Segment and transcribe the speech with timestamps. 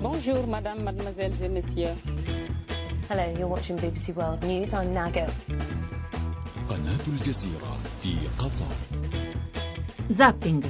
[0.00, 1.94] Bonjour, madame, mademoiselles et messieurs.
[3.08, 4.72] Hello, you're watching BBC World News.
[4.72, 5.26] I'm Nago.
[6.68, 8.72] قناة الجزيرة في قطر
[10.12, 10.62] Zapping.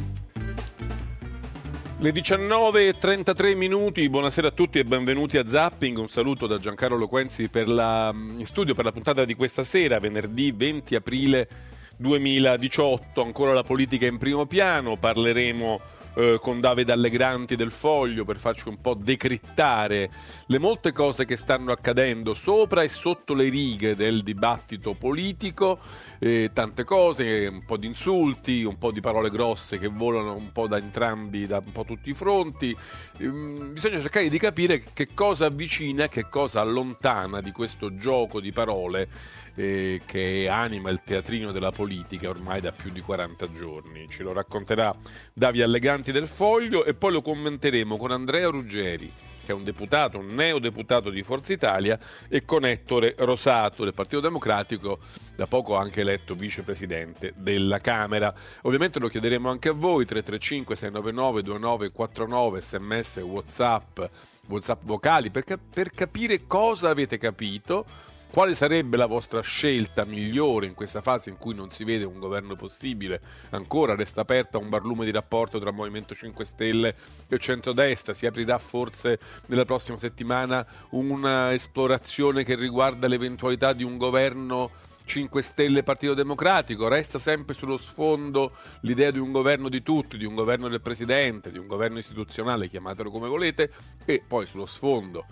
[1.99, 5.97] Le 19.33 minuti, buonasera a tutti e benvenuti a Zapping.
[5.97, 9.99] Un saluto da Giancarlo Loquenzi per la, in studio per la puntata di questa sera,
[9.99, 11.49] venerdì 20 aprile
[11.97, 13.23] 2018.
[13.23, 15.81] Ancora la politica in primo piano, parleremo
[16.16, 20.10] eh, con Davide Allegranti del Foglio per farci un po' decrittare
[20.48, 25.80] le molte cose che stanno accadendo sopra e sotto le righe del dibattito politico,
[26.20, 30.52] eh, tante cose, un po' di insulti, un po' di parole grosse che volano un
[30.52, 32.76] po' da entrambi, da un po' tutti i fronti.
[33.18, 38.40] Ehm, bisogna cercare di capire che cosa avvicina e che cosa allontana di questo gioco
[38.40, 39.10] di parole
[39.56, 44.08] eh, che anima il teatrino della politica ormai da più di 40 giorni.
[44.10, 44.96] Ce lo racconterà
[45.34, 45.64] Davide
[46.02, 50.36] Alleganti del Foglio e poi lo commenteremo con Andrea Ruggeri che è un deputato, un
[50.36, 51.98] neodeputato di Forza Italia,
[52.30, 55.00] e con Ettore Rosato del Partito Democratico,
[55.36, 58.32] da poco anche eletto vicepresidente della Camera.
[58.62, 64.00] Ovviamente lo chiederemo anche a voi, 335 699 2949, sms, whatsapp,
[64.46, 67.86] whatsapp vocali, per, cap- per capire cosa avete capito
[68.32, 72.18] quale sarebbe la vostra scelta migliore in questa fase in cui non si vede un
[72.18, 73.20] governo possibile?
[73.50, 76.96] Ancora resta aperta un barlume di rapporto tra Movimento 5 Stelle
[77.28, 78.14] e centrodestra.
[78.14, 84.72] Si aprirà forse nella prossima settimana una esplorazione che riguarda l'eventualità di un governo
[85.04, 90.24] 5 Stelle Partito Democratico, resta sempre sullo sfondo l'idea di un governo di tutti, di
[90.24, 93.70] un governo del Presidente, di un governo istituzionale, chiamatelo come volete,
[94.06, 95.26] e poi sullo sfondo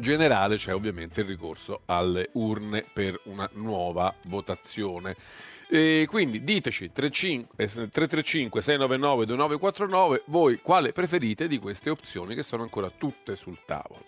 [0.00, 5.16] generale c'è ovviamente il ricorso alle urne per una nuova votazione.
[5.70, 12.90] E quindi diteci 335 699 2949 voi quale preferite di queste opzioni che sono ancora
[12.90, 14.06] tutte sul tavolo.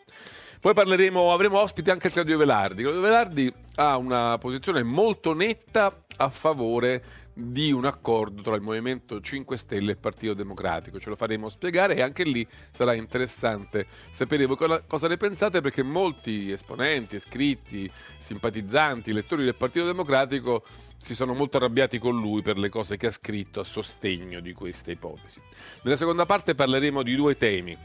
[0.60, 2.82] Poi parleremo, avremo ospite anche Claudio Velardi.
[2.82, 7.02] Claudio Velardi ha una posizione molto netta a favore
[7.40, 11.00] di un accordo tra il Movimento 5 Stelle e il Partito Democratico.
[11.00, 14.56] Ce lo faremo spiegare e anche lì sarà interessante sapere voi
[14.86, 20.64] cosa ne pensate perché molti esponenti, iscritti, simpatizzanti, lettori del Partito Democratico
[20.96, 24.52] si sono molto arrabbiati con lui per le cose che ha scritto a sostegno di
[24.52, 25.40] questa ipotesi.
[25.82, 27.76] Nella seconda parte parleremo di due temi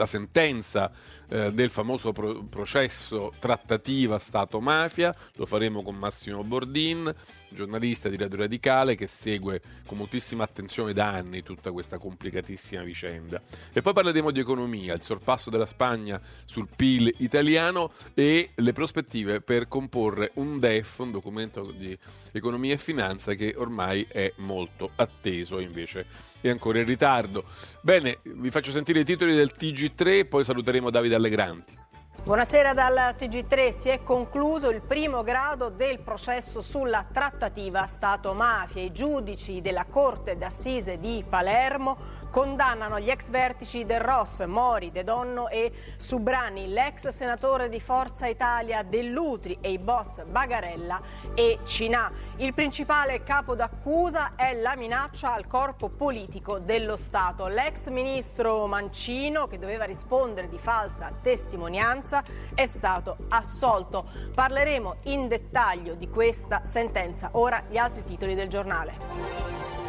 [0.00, 0.90] la sentenza
[1.28, 7.14] eh, del famoso pro- processo trattativa Stato-mafia, lo faremo con Massimo Bordin,
[7.50, 13.42] giornalista di Radio Radicale che segue con moltissima attenzione da anni tutta questa complicatissima vicenda.
[13.74, 19.42] E poi parleremo di economia, il sorpasso della Spagna sul PIL italiano e le prospettive
[19.42, 21.96] per comporre un DEF, un documento di
[22.32, 27.44] economia e finanza che ormai è molto atteso invece è ancora in ritardo.
[27.80, 31.78] Bene, vi faccio sentire i titoli del TG3, poi saluteremo Davide Allegranti.
[32.22, 33.78] Buonasera dal TG3.
[33.78, 38.82] Si è concluso il primo grado del processo sulla trattativa Stato-mafia.
[38.82, 41.96] I giudici della Corte d'Assise di Palermo
[42.30, 48.26] condannano gli ex vertici del Ross, Mori, De Donno e Subrani, l'ex senatore di Forza
[48.26, 51.00] Italia Dell'Utri e i boss Bagarella
[51.34, 52.10] e Cinà.
[52.36, 57.46] Il principale capo d'accusa è la minaccia al corpo politico dello Stato.
[57.48, 62.22] L'ex ministro Mancino, che doveva rispondere di falsa testimonianza,
[62.54, 64.06] è stato assolto.
[64.34, 67.30] Parleremo in dettaglio di questa sentenza.
[67.32, 69.79] Ora gli altri titoli del giornale.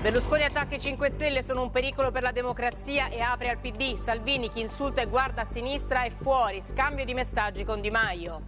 [0.00, 3.96] Berlusconi attacca i 5 Stelle, sono un pericolo per la democrazia e apre al PD.
[3.96, 6.62] Salvini chi insulta e guarda a sinistra è fuori.
[6.62, 8.42] Scambio di messaggi con Di Maio.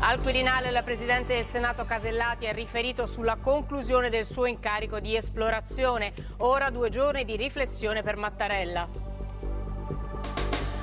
[0.00, 5.14] Al Quirinale la Presidente del Senato Casellati ha riferito sulla conclusione del suo incarico di
[5.14, 6.12] esplorazione.
[6.38, 8.88] Ora due giorni di riflessione per Mattarella.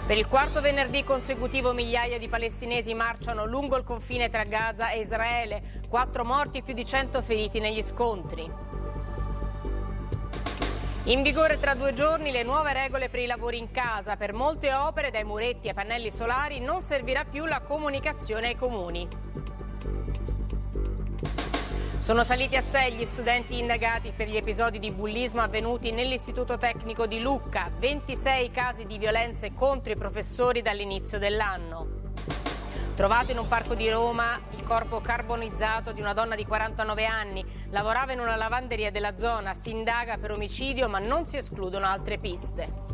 [0.07, 5.01] Per il quarto venerdì consecutivo migliaia di palestinesi marciano lungo il confine tra Gaza e
[5.01, 8.50] Israele, quattro morti e più di cento feriti negli scontri.
[11.03, 14.15] In vigore tra due giorni le nuove regole per i lavori in casa.
[14.15, 19.06] Per molte opere, dai muretti ai pannelli solari, non servirà più la comunicazione ai comuni.
[22.07, 27.06] Sono saliti a sé gli studenti indagati per gli episodi di bullismo avvenuti nell'Istituto Tecnico
[27.06, 32.13] di Lucca, 26 casi di violenze contro i professori dall'inizio dell'anno.
[32.95, 37.45] Trovato in un parco di Roma il corpo carbonizzato di una donna di 49 anni,
[37.71, 42.18] lavorava in una lavanderia della zona, si indaga per omicidio ma non si escludono altre
[42.19, 42.86] piste.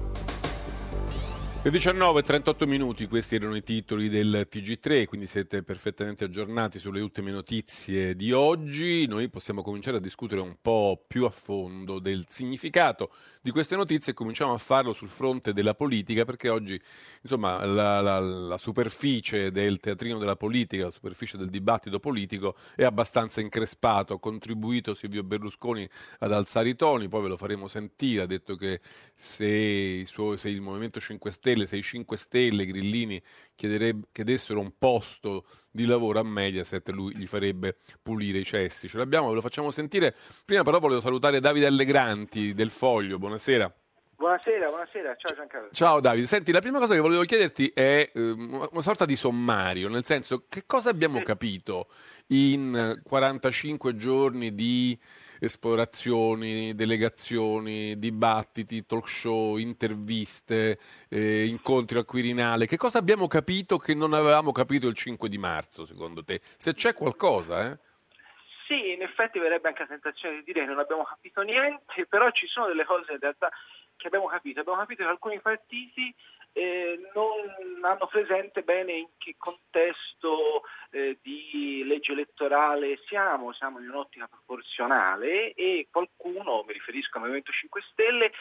[1.66, 6.78] Le 19 e 38 minuti, questi erano i titoli del TG3, quindi siete perfettamente aggiornati
[6.78, 9.08] sulle ultime notizie di oggi.
[9.08, 13.12] Noi possiamo cominciare a discutere un po' più a fondo del significato
[13.42, 16.78] di queste notizie e cominciamo a farlo sul fronte della politica, perché oggi
[17.22, 22.84] insomma, la, la, la superficie del teatrino della politica, la superficie del dibattito politico è
[22.84, 24.16] abbastanza increspato.
[24.16, 25.88] Ha contribuito Silvio Berlusconi
[26.20, 28.24] ad alzare i toni, poi ve lo faremo sentire.
[28.24, 28.82] Ha detto che
[29.16, 33.22] se, suo, se il Movimento 5 Stelle Stelle, se i 5 Stelle, Grillini
[33.56, 38.88] chiedessero un posto di lavoro a Mediaset, lui gli farebbe pulire i cessi.
[38.88, 40.16] Ce l'abbiamo, ve lo facciamo sentire.
[40.46, 43.72] Prima però volevo salutare Davide Allegranti del Foglio, buonasera.
[44.16, 45.70] Buonasera, buonasera, ciao Giancarlo.
[45.72, 49.90] Ciao Davide, senti, la prima cosa che volevo chiederti è eh, una sorta di sommario,
[49.90, 51.90] nel senso che cosa abbiamo capito
[52.28, 54.98] in 45 giorni di
[55.44, 60.80] esplorazioni, delegazioni, dibattiti, talk show, interviste,
[61.10, 62.66] eh, incontri al Quirinale.
[62.66, 66.40] Che cosa abbiamo capito che non avevamo capito il 5 di marzo, secondo te?
[66.58, 67.78] Se c'è qualcosa, eh?
[68.68, 72.32] Sì, in effetti verrebbe anche la tentazione di dire che non abbiamo capito niente, però
[72.32, 73.52] ci sono delle cose in realtà
[73.98, 74.62] che abbiamo capito.
[74.62, 76.16] Abbiamo capito che alcuni partiti
[76.54, 83.90] eh, non hanno presente bene in che contesto eh, di legge elettorale siamo, siamo in
[83.90, 88.32] un'ottica proporzionale e qualcuno, mi riferisco al Movimento 5 Stelle,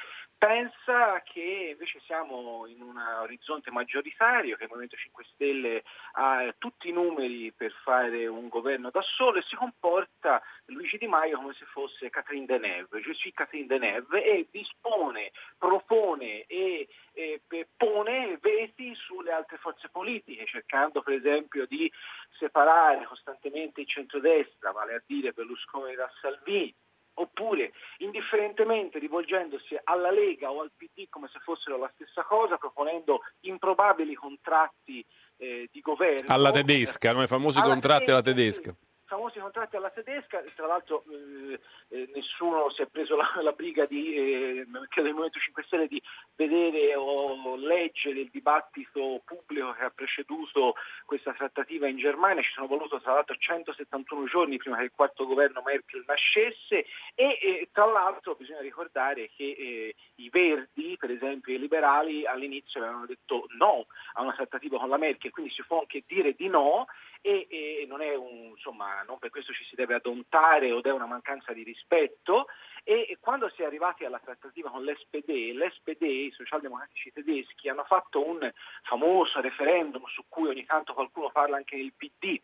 [0.44, 5.84] pensa che invece siamo in un orizzonte maggioritario, che il Movimento 5 Stelle
[6.14, 11.06] ha tutti i numeri per fare un governo da solo e si comporta Luigi Di
[11.06, 17.40] Maio come se fosse Catherine Deneuve, je suis Catherine Deneuve e dispone, propone e, e
[17.76, 21.88] pone veti sulle altre forze politiche, cercando per esempio di
[22.36, 26.74] separare costantemente il centrodestra, vale a dire Berlusconi da Salvini,
[27.14, 33.20] oppure indifferentemente rivolgendosi alla Lega o al PD come se fossero la stessa cosa, proponendo
[33.40, 35.04] improbabili contratti
[35.36, 36.32] eh, di governo.
[36.32, 37.22] Alla tedesca, no?
[37.22, 38.70] i famosi contratti alla tedesca.
[38.70, 43.52] Sì famosi contratti alla tedesca, tra l'altro eh, eh, nessuno si è preso la, la
[43.52, 46.02] briga di, eh, credo del Movimento 5 Stelle di
[46.34, 52.66] vedere o leggere il dibattito pubblico che ha preceduto questa trattativa in Germania, ci sono
[52.66, 58.34] voluto tra l'altro 171 giorni prima che il quarto governo Merkel nascesse e tra l'altro
[58.34, 64.22] bisogna ricordare che eh, i Verdi, per esempio i liberali, all'inizio avevano detto no a
[64.22, 66.86] una trattativa con la Merkel, quindi si può anche dire di no
[67.20, 71.06] e, e non, un, insomma, non per questo ci si deve adontare o è una
[71.06, 72.46] mancanza di rispetto
[72.84, 78.26] e, quando si è arrivati alla trattativa con l'SPD, l'SPD, i socialdemocratici tedeschi, hanno fatto
[78.26, 78.50] un
[78.82, 82.40] famoso referendum su cui ogni tanto qualcuno parla anche nel PD,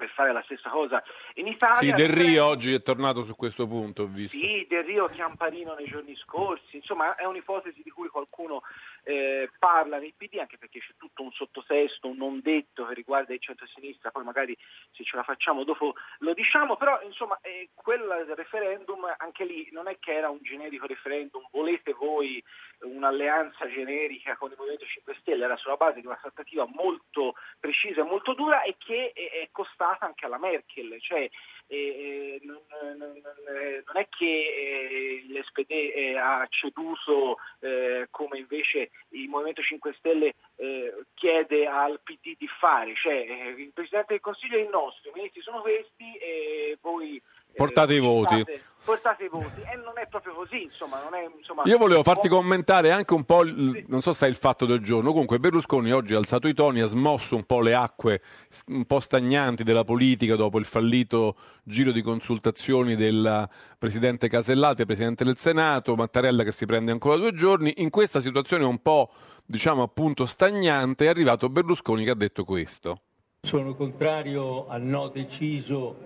[0.00, 1.02] per fare la stessa cosa
[1.34, 1.76] in Italia.
[1.76, 4.38] Sì, Del Rio oggi è tornato su questo punto, ho visto.
[4.38, 8.62] Sì, Del Rio Chiamparino nei giorni scorsi, insomma è un'ipotesi di cui qualcuno
[9.04, 13.32] eh, parla nei PD, anche perché c'è tutto un sottotesto, un non detto che riguarda
[13.32, 14.56] il centro-sinistra, poi magari
[14.92, 18.02] se ce la facciamo dopo lo diciamo, però insomma eh, quel
[18.34, 22.42] referendum anche lì non è che era un generico referendum, volete voi
[22.80, 28.00] un'alleanza generica con il Movimento 5 Stelle, era sulla base di una trattativa molto precisa
[28.00, 31.28] e molto dura e che è costata anche alla Merkel, cioè
[31.70, 32.58] eh, non,
[32.98, 39.94] non, non, è che eh, l'SPD eh, ha ceduto eh, come invece il Movimento 5
[39.98, 44.68] Stelle eh, chiede al PD di fare, cioè eh, il Presidente del Consiglio è il
[44.68, 47.20] nostro, i ministri sono questi e voi
[47.56, 48.44] portate i voti.
[48.84, 49.60] Portate i voti.
[49.60, 53.42] E non è proprio così, insomma, è, insomma Io volevo farti commentare anche un po',
[53.42, 56.54] il, non so se è il fatto del giorno, comunque Berlusconi oggi ha alzato i
[56.54, 58.20] toni, ha smosso un po' le acque
[58.68, 63.48] un po' stagnanti della politica dopo il fallito giro di consultazioni del
[63.80, 67.72] Presidente Casellati, Presidente del Senato, Mattarella che si prende ancora due giorni.
[67.78, 69.10] In questa situazione un po',
[69.46, 73.00] diciamo appunto, stagnante è arrivato Berlusconi che ha detto questo.
[73.40, 75.96] Sono contrario al no deciso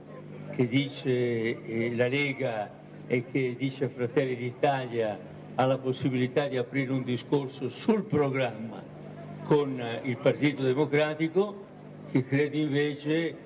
[0.52, 2.70] che dice eh, la Lega
[3.08, 5.18] e che dice Fratelli d'Italia
[5.56, 8.80] ha la possibilità di aprire un discorso sul programma
[9.42, 11.64] con eh, il Partito Democratico
[12.08, 13.36] che crede invece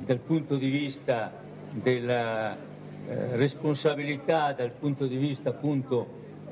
[0.00, 1.32] dal punto di vista
[1.70, 2.67] della
[3.08, 6.06] eh, responsabilità, dal punto di vista appunto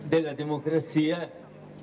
[0.04, 1.30] della democrazia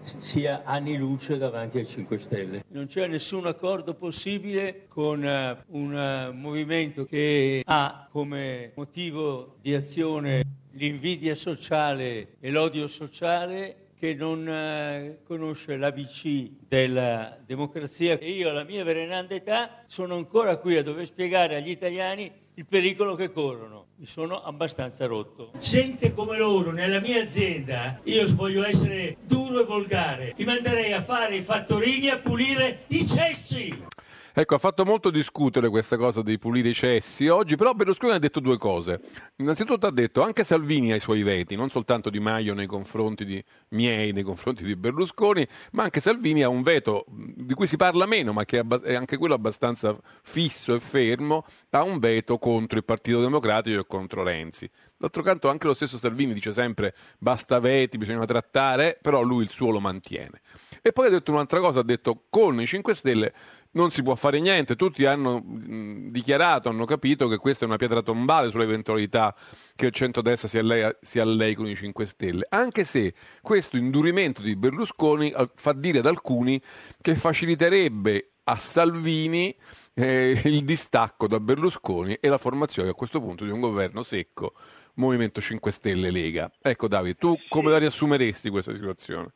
[0.02, 2.64] sia anni luce davanti ai 5 Stelle.
[2.70, 9.76] Non c'è nessun accordo possibile con uh, un uh, movimento che ha come motivo di
[9.76, 18.50] azione l'invidia sociale e l'odio sociale che non eh, conosce l'ABC della democrazia e io
[18.50, 23.32] alla mia veneranda età sono ancora qui a dover spiegare agli italiani il pericolo che
[23.32, 23.86] corrono.
[23.98, 25.52] Mi sono abbastanza rotto.
[25.60, 31.02] Gente come loro nella mia azienda, io voglio essere duro e volgare, ti manderei a
[31.02, 33.92] fare i fattorini a pulire i cessi.
[34.36, 38.18] Ecco, ha fatto molto discutere questa cosa di pulire i cessi oggi, però Berlusconi ha
[38.18, 39.00] detto due cose.
[39.36, 43.26] Innanzitutto ha detto anche Salvini ha i suoi veti, non soltanto Di Maio nei confronti
[43.26, 47.78] di miei, nei confronti di Berlusconi, ma anche Salvini ha un veto di cui si
[47.78, 52.80] parla meno, ma che è anche quello abbastanza fisso e fermo, ha un veto contro
[52.80, 54.68] il Partito Democratico e contro Renzi.
[55.04, 59.50] D'altro canto anche lo stesso Salvini dice sempre basta veti, bisogna trattare, però lui il
[59.50, 60.40] suo lo mantiene.
[60.82, 63.34] E poi ha detto un'altra cosa, ha detto con i 5 Stelle
[63.72, 68.02] non si può fare niente, tutti hanno dichiarato, hanno capito che questa è una pietra
[68.02, 69.36] tombale sull'eventualità
[69.76, 74.42] che il centrodestra si allei, si allei con i 5 Stelle, anche se questo indurimento
[74.42, 76.62] di Berlusconi fa dire ad alcuni
[77.02, 79.54] che faciliterebbe a Salvini
[79.96, 84.54] eh, il distacco da Berlusconi e la formazione a questo punto di un governo secco
[84.96, 86.52] Movimento 5 Stelle Lega.
[86.62, 89.34] Ecco Davide, tu come la riassumeresti questa situazione?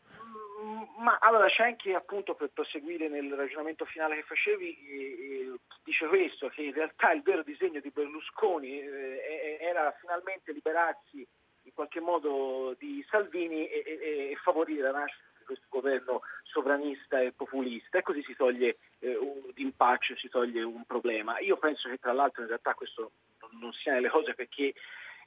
[0.99, 6.49] Ma allora c'è anche appunto per proseguire nel ragionamento finale che facevi, eh, dice questo,
[6.49, 11.25] che in realtà il vero disegno di Berlusconi eh, era finalmente liberarsi
[11.63, 17.21] in qualche modo di Salvini e, e, e favorire la nascita di questo governo sovranista
[17.21, 21.39] e populista e così si toglie eh, un impaccio, si toglie un problema.
[21.39, 23.11] Io penso che tra l'altro in realtà questo
[23.59, 24.73] non sia nelle cose perché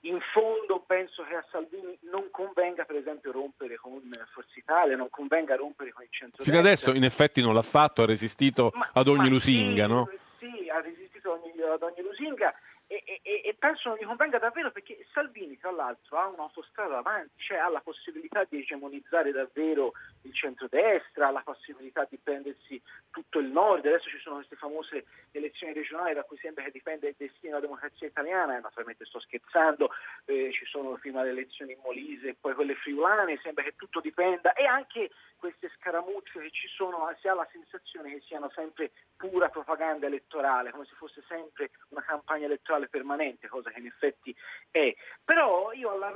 [0.02, 4.00] in fondo penso che a Salvini non convenga per esempio rompere con
[4.32, 8.02] Forza Italia, non convenga rompere con il centro Fino adesso in effetti non l'ha fatto,
[8.02, 10.10] ha resistito ma, ad ogni lusinga, sì, no?
[10.38, 12.54] Sì, ha resistito ogni, ad ogni lusinga
[12.90, 17.30] e, e, e, penso non gli convenga davvero perché Salvini tra l'altro ha un'autostrada davanti,
[17.36, 19.92] cioè ha la possibilità di egemonizzare davvero
[20.22, 25.04] il centrodestra, ha la possibilità di prendersi tutto il nord, adesso ci sono queste famose
[25.30, 29.20] elezioni regionali da cui sembra che dipenda il destino della democrazia italiana, eh, naturalmente sto
[29.20, 29.90] scherzando,
[30.24, 34.00] eh, ci sono prima le elezioni in Molise e poi quelle friulane, sembra che tutto
[34.00, 34.52] dipenda.
[34.54, 39.48] E anche queste scaramucce che ci sono si ha la sensazione che siano sempre pura
[39.48, 44.34] propaganda elettorale, come se fosse sempre una campagna elettorale permanente, cosa che in effetti
[44.70, 44.94] è.
[45.24, 46.12] Però io alla,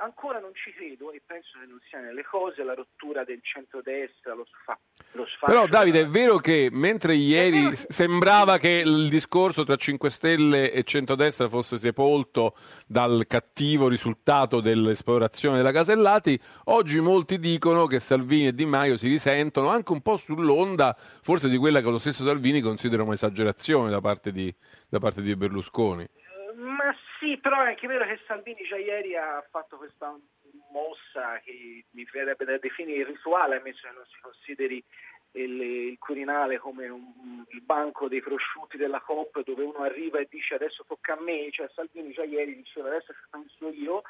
[0.00, 4.34] ancora non ci credo e penso che non sia nelle cose la rottura del centrodestra,
[4.34, 4.78] lo, sfa,
[5.12, 5.46] lo sfascio.
[5.46, 7.76] Però Davide, è vero che mentre ieri che...
[7.88, 12.54] sembrava che il discorso tra 5 Stelle e centrodestra fosse sepolto
[12.86, 19.08] dal cattivo risultato dell'esplorazione della Casellati, oggi molti dicono che Salvini e Di Maio si
[19.08, 24.00] risentono anche un po' sull'onda forse di quella che lo stesso Salvini considera un'esagerazione da
[24.00, 24.54] parte di,
[24.88, 26.06] da parte di Berlusconi.
[26.54, 30.16] Ma sì, però è anche vero che Salvini già ieri ha fatto questa
[30.72, 34.84] mossa che mi verrebbe da definire rituale, ammesso che non si consideri
[35.32, 40.28] il, il Quirinale come un, il banco dei prosciutti della COP dove uno arriva e
[40.30, 44.02] dice adesso tocca a me, cioè Salvini già ieri diceva adesso ci penso io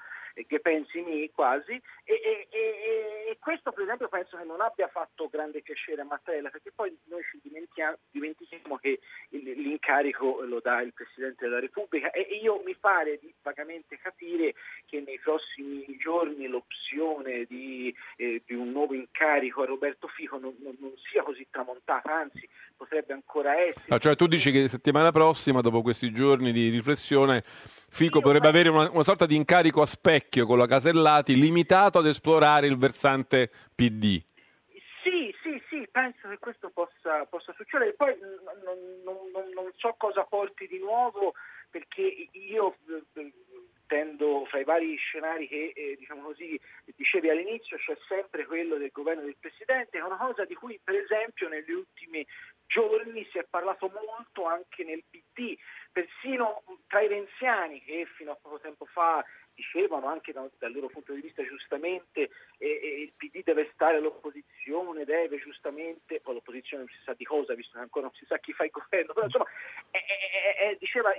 [0.47, 1.73] che pensi mi quasi
[2.05, 6.51] e, e, e, questo per esempio penso che non abbia fatto grande piacere a Mattarella
[6.51, 12.63] perché poi noi ci dimentichiamo che l'incarico lo dà il Presidente della Repubblica e io
[12.65, 14.55] mi pare di vagamente capire
[14.87, 20.55] che nei prossimi giorni l'opzione di, eh, di un nuovo incarico a Roberto Fico non,
[20.61, 23.85] non, non, sia così tramontata, anzi potrebbe ancora essere.
[23.89, 27.43] Ah, cioè tu dici che settimana prossima, dopo questi giorni di riflessione,
[27.91, 32.07] Fico potrebbe avere una, una, sorta di incarico a specchio con la Casellati limitato ad
[32.07, 34.23] esplorare il versante PD.
[35.03, 37.95] Sì, sì, sì, penso che questo possa, possa succedere.
[37.95, 38.67] Poi non,
[39.05, 41.35] non, non, non, so cosa porti di nuovo
[41.71, 42.77] perché io
[43.15, 43.33] eh,
[43.89, 46.61] tendo fra i vari scenari che eh, diciamo così,
[46.95, 50.95] dicevi all'inizio c'è sempre quello del governo del Presidente, è una cosa di cui per
[50.95, 52.25] esempio negli ultimi
[52.67, 55.57] giorni si è parlato molto anche nel PD,
[55.91, 59.25] persino tra i renziani che fino a poco tempo fa
[59.59, 65.05] dicevano anche da, dal loro punto di vista giustamente eh, il PD deve stare all'opposizione,
[65.05, 68.39] deve giustamente, poi l'opposizione non si sa di cosa, visto che ancora non si sa
[68.39, 69.47] chi fa il governo, però insomma
[69.91, 71.11] eh, diceva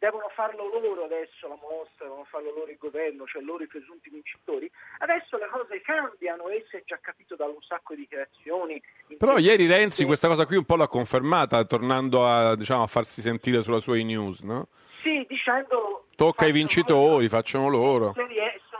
[0.00, 4.08] devono farlo loro adesso la mostra, devono farlo loro il governo, cioè loro i presunti
[4.08, 4.68] vincitori.
[4.98, 8.82] Adesso le cose cambiano e si è già capito da un sacco di dichiarazioni.
[9.18, 13.20] Però ieri Renzi questa cosa qui un po' l'ha confermata, tornando a, diciamo, a farsi
[13.20, 14.68] sentire sulla sua e-news, no?
[15.02, 16.06] Sì, dicendo...
[16.16, 18.12] Tocca ai vincitori, loro, facciano loro.
[18.14, 18.26] Se,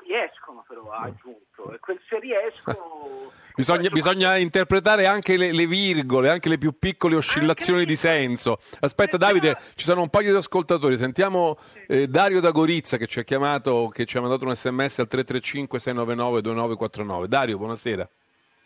[0.06, 3.30] riescono però, ha aggiunto, e quel se riescono...
[3.60, 8.58] Bisogna, bisogna, interpretare anche le, le, virgole, anche le più piccole oscillazioni di senso.
[8.80, 10.96] Aspetta Davide, ci sono un paio di ascoltatori.
[10.96, 15.00] Sentiamo eh, Dario da Gorizia che ci ha chiamato, che ci ha mandato un sms
[15.00, 17.28] al 335 699 2949.
[17.28, 18.08] Dario, buonasera.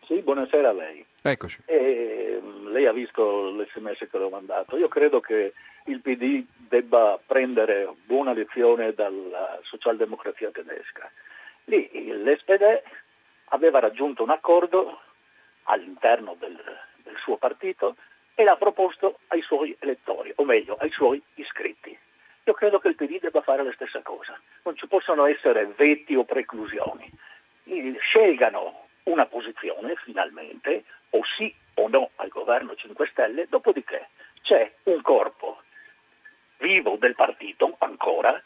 [0.06, 1.04] Sì, buonasera a lei.
[1.22, 1.62] Eccoci.
[1.66, 4.76] Eh, lei ha visto l'SMS che l'ho mandato.
[4.76, 5.54] Io credo che
[5.86, 11.10] il PD debba prendere buona lezione dalla socialdemocrazia tedesca.
[11.64, 12.82] Lì l'SPD
[13.54, 15.00] aveva raggiunto un accordo
[15.64, 16.60] all'interno del,
[16.96, 17.96] del suo partito
[18.34, 21.96] e l'ha proposto ai suoi elettori, o meglio, ai suoi iscritti.
[22.46, 24.38] Io credo che il PD debba fare la stessa cosa.
[24.64, 27.10] Non ci possono essere veti o preclusioni.
[28.00, 34.08] Scelgano una posizione finalmente, o sì o no al governo 5 Stelle, dopodiché
[34.42, 35.62] c'è un corpo
[36.58, 38.42] vivo del partito ancora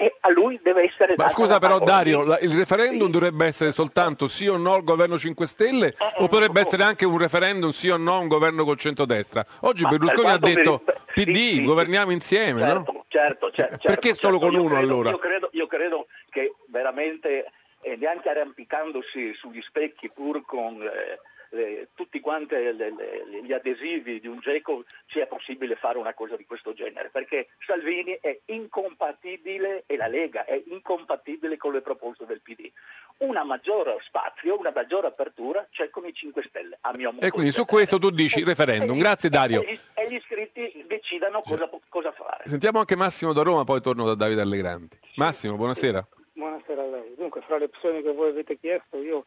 [0.00, 3.12] e a lui deve essere Ma scusa però Dario, la, il referendum sì.
[3.12, 7.04] dovrebbe essere soltanto sì o no al governo 5 Stelle eh, o potrebbe essere anche
[7.04, 9.44] un referendum sì o no a un governo col centrodestra?
[9.60, 10.94] Oggi Ma Berlusconi ha detto mi...
[11.12, 13.04] PD, sì, governiamo insieme, certo, no?
[13.08, 15.10] Certo, certo, certo Perché solo certo, con uno credo, allora?
[15.10, 17.52] Io credo, io credo, che veramente,
[17.82, 20.80] eh, neanche arrampicandosi sugli specchi pur con...
[20.80, 26.14] Eh, eh, tutti quanti le, le, gli adesivi di un GECO sia possibile fare una
[26.14, 31.80] cosa di questo genere, perché Salvini è incompatibile e la Lega è incompatibile con le
[31.80, 32.70] proposte del PD.
[33.18, 37.30] Una maggiore spazio, una maggiore apertura c'è con i 5 Stelle, a mio modo E
[37.30, 38.98] quindi su questo tu dici referendum.
[38.98, 39.62] Grazie Dario.
[39.62, 42.44] E, e gli iscritti decidano cosa, cosa, fare.
[42.46, 44.98] Sentiamo anche Massimo da Roma, poi torno da Davide Allegranti.
[45.16, 46.06] Massimo, buonasera.
[46.32, 47.14] Buonasera a lei.
[47.16, 49.26] Dunque, fra le opzioni che voi avete chiesto, io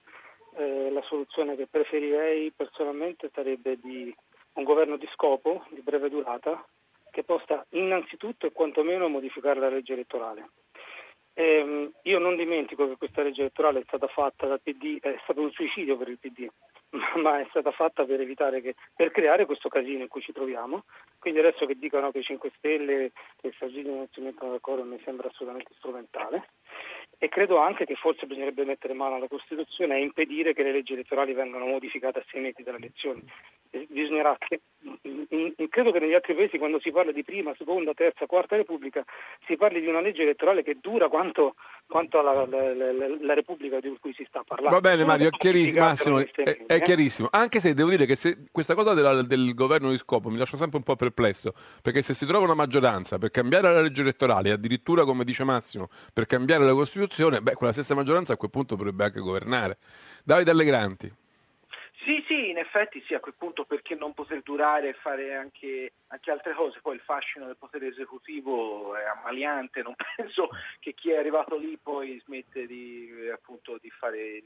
[0.55, 4.13] eh, la soluzione che preferirei personalmente sarebbe di
[4.53, 6.63] un governo di scopo, di breve durata,
[7.11, 10.49] che possa innanzitutto e quantomeno modificare la legge elettorale.
[11.35, 15.41] Eh, io non dimentico che questa legge elettorale è stata fatta dal PD, è stato
[15.41, 16.47] un suicidio per il PD,
[17.17, 20.83] ma è stata fatta per evitare che, per creare questo casino in cui ci troviamo.
[21.17, 25.01] Quindi adesso che dicono che i 5 Stelle e Salvini non si mettono d'accordo mi
[25.03, 26.49] sembra assolutamente strumentale
[27.17, 30.93] e credo anche che forse bisognerebbe mettere mano alla Costituzione e impedire che le leggi
[30.93, 33.23] elettorali vengano modificate a sei mesi dalle elezioni.
[33.87, 34.37] Bisognerà
[35.69, 39.03] credo che negli altri paesi quando si parla di prima, seconda, terza, quarta Repubblica
[39.47, 41.55] si parli di una legge elettorale che dura quanto,
[41.87, 44.75] quanto la, la, la, la, Repubblica di cui si sta parlando.
[44.75, 47.27] Va bene Mario, è chiarissimo, Massimo, è, è, chiarissimo.
[47.31, 50.57] Anche se devo dire che se, questa cosa della, del governo di scopo mi lascia
[50.57, 54.51] sempre un po' perplesso, perché se si trova una maggioranza per cambiare la legge elettorale,
[54.51, 58.49] addirittura come dice Massimo, per cambiare la Costituzione, Costituzione, beh, quella stessa maggioranza a quel
[58.49, 59.77] punto potrebbe anche governare.
[60.23, 61.11] Davide Allegranti.
[62.03, 65.93] Sì, sì, in effetti sì, a quel punto perché non poter durare e fare anche,
[66.07, 71.11] anche, altre cose, poi il fascino del potere esecutivo è ammaliante, non penso che chi
[71.11, 74.41] è arrivato lì poi smette di, appunto, di fare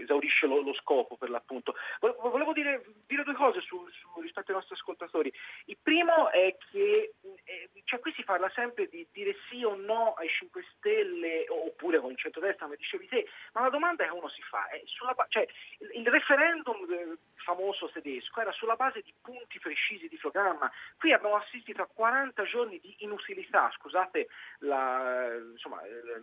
[0.00, 1.74] esaurisce lo, lo, scopo per l'appunto.
[2.00, 5.32] Volevo dire, dire due cose su, su, rispetto ai nostri ascoltatori.
[5.66, 7.14] Il primo è che
[7.44, 12.00] eh, cioè qui si parla sempre di dire sì o no ai 5 Stelle oppure
[12.00, 15.14] con il centrodestra, come dicevi te, ma la domanda che uno si fa è sulla
[15.28, 15.46] cioè,
[15.78, 17.16] il, il referendum eh,
[17.48, 20.70] famoso tedesco era sulla base di punti precisi di programma.
[20.98, 24.28] Qui abbiamo assistito a 40 giorni di inutilità, scusate
[24.60, 25.80] la, insomma,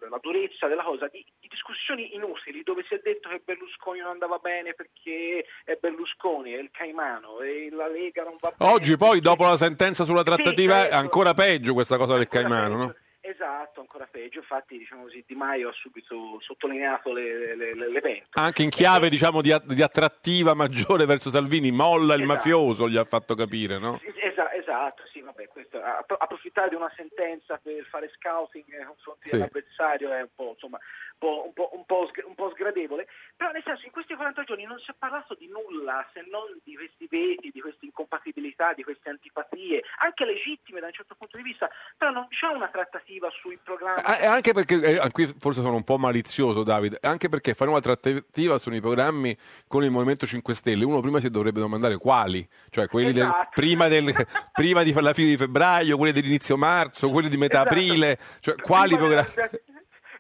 [0.08, 4.10] la durezza della cosa, di, di discussioni inutili dove si è detto che Berlusconi non
[4.10, 8.72] andava bene perché è Berlusconi, è il Caimano e la Lega non va bene.
[8.72, 12.76] Oggi poi dopo la sentenza sulla trattativa sì, è ancora peggio questa cosa del Caimano,
[12.76, 12.96] no?
[13.28, 14.38] Esatto, ancora peggio.
[14.40, 18.28] Infatti, diciamo così, Di Maio ha subito sottolineato le, le, le, l'evento.
[18.34, 22.34] Anche in chiave, diciamo, di, di, attrattiva maggiore verso Salvini, molla il esatto.
[22.36, 24.00] mafioso, gli ha fatto capire, no?
[24.04, 29.32] Esatto, esatto sì, vabbè, questo, approfittare di una sentenza per fare scouting nei confronti sì.
[29.32, 30.80] dell'avversario è un po', insomma,
[31.16, 34.80] un po', un, po', un po', sgradevole, però nel senso in questi 40 giorni non
[34.80, 39.10] si è parlato di nulla se non di questi veti, di queste incompatibilità, di queste
[39.10, 43.58] antipatie, anche legittime da un certo punto di vista, però non c'è una trattativa sui
[43.64, 44.02] programmi.
[44.02, 47.82] Eh, anche perché, eh, qui forse sono un po' malizioso Davide, anche perché fare una
[47.82, 49.36] trattativa sui programmi
[49.68, 53.38] con il Movimento 5 Stelle, uno prima si dovrebbe domandare quali, cioè quelli esatto.
[53.38, 54.14] del, prima, del,
[54.52, 57.74] prima di la fine di febbraio, quelli dell'inizio marzo, quelli di metà esatto.
[57.74, 59.28] aprile, cioè quali programmi...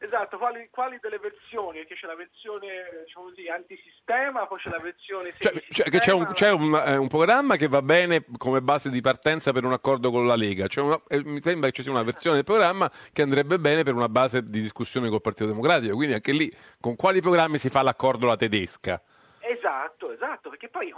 [0.05, 1.79] Esatto, quali, quali, delle versioni?
[1.79, 6.31] Perché c'è la versione diciamo così, antisistema, poi c'è la versione cioè, cioè c'è, un,
[6.31, 10.11] c'è un, eh, un, programma che va bene come base di partenza per un accordo
[10.11, 10.67] con la Lega.
[10.77, 13.95] Una, eh, mi sembra che ci sia una versione del programma che andrebbe bene per
[13.95, 15.95] una base di discussione col Partito Democratico.
[15.95, 19.01] Quindi anche lì con quali programmi si fa l'accordo la tedesca?
[19.39, 20.93] Esatto, esatto, perché poi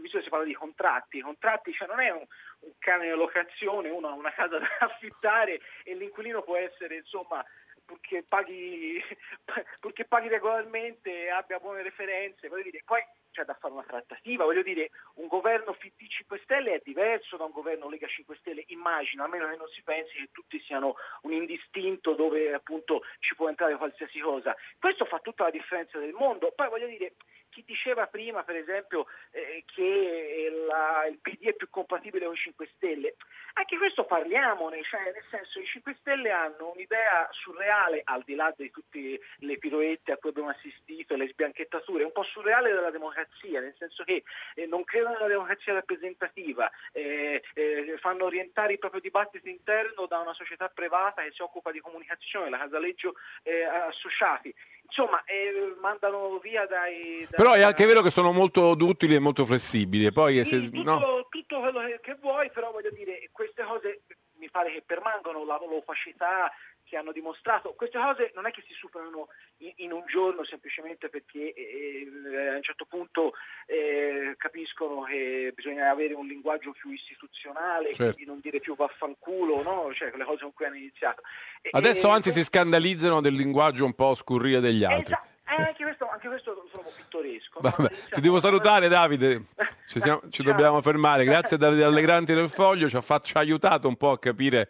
[0.00, 2.24] visto che si parla di contratti, contratti cioè non è un,
[2.60, 7.44] un cane di locazione, uno ha una casa da affittare e l'inquilino può essere insomma
[7.84, 9.00] purché paghi,
[9.80, 13.00] purché paghi regolarmente, abbia buone referenze, voglio dire, poi
[13.34, 17.44] c'è da fare una trattativa, voglio dire, un governo FIT 5 Stelle è diverso da
[17.44, 20.94] un governo Lega 5 Stelle, immagino, a meno che non si pensi che tutti siano
[21.22, 24.54] un indistinto dove appunto ci può entrare qualsiasi cosa.
[24.78, 26.52] Questo fa tutta la differenza del mondo.
[26.52, 27.14] Poi voglio dire,
[27.54, 32.38] chi diceva prima, per esempio, eh, che la, il PD è più compatibile con i
[32.38, 33.14] 5 Stelle,
[33.54, 38.52] anche questo parliamone, cioè nel senso i 5 Stelle hanno un'idea surreale, al di là
[38.56, 43.60] di tutte le piroette a cui abbiamo assistito, le sbianchettature, un po' surreale della democrazia,
[43.60, 44.24] nel senso che
[44.56, 50.18] eh, non credono alla democrazia rappresentativa, eh, eh, fanno orientare il proprio dibattito interno da
[50.18, 53.14] una società privata che si occupa di comunicazione, la Casaleggio
[53.44, 54.52] eh, Associati.
[54.86, 57.36] Insomma, eh, mandano via dai, dai...
[57.36, 60.12] Però è anche vero che sono molto duttili e molto flessibili.
[60.12, 61.26] Poi, sì, se, tutto, no.
[61.28, 64.02] tutto quello che, che vuoi, però voglio dire, queste cose
[64.38, 66.50] mi pare che permangono, la l'opacità
[66.84, 67.72] che hanno dimostrato.
[67.74, 72.08] Queste cose non è che si superano in, in un giorno semplicemente perché eh,
[72.52, 73.32] a un certo punto
[73.66, 78.12] eh, capiscono che bisogna avere un linguaggio più istituzionale, Certo.
[78.12, 79.92] quindi non dire più vaffanculo, no?
[79.94, 81.22] cioè quelle cose con cui hanno iniziato.
[81.62, 85.14] E- Adesso e- anzi si scandalizzano del linguaggio un po' scurrile degli altri.
[85.14, 87.60] Esatto, eh, anche, questo, anche questo lo trovo pittoresco.
[87.60, 89.42] Vabbè, Iniziamo- ti devo salutare Davide,
[89.88, 91.24] ci, siamo- ci dobbiamo fermare.
[91.24, 94.18] Grazie a Davide Allegranti del Foglio, ci ha, fa- ci ha aiutato un po' a
[94.18, 94.68] capire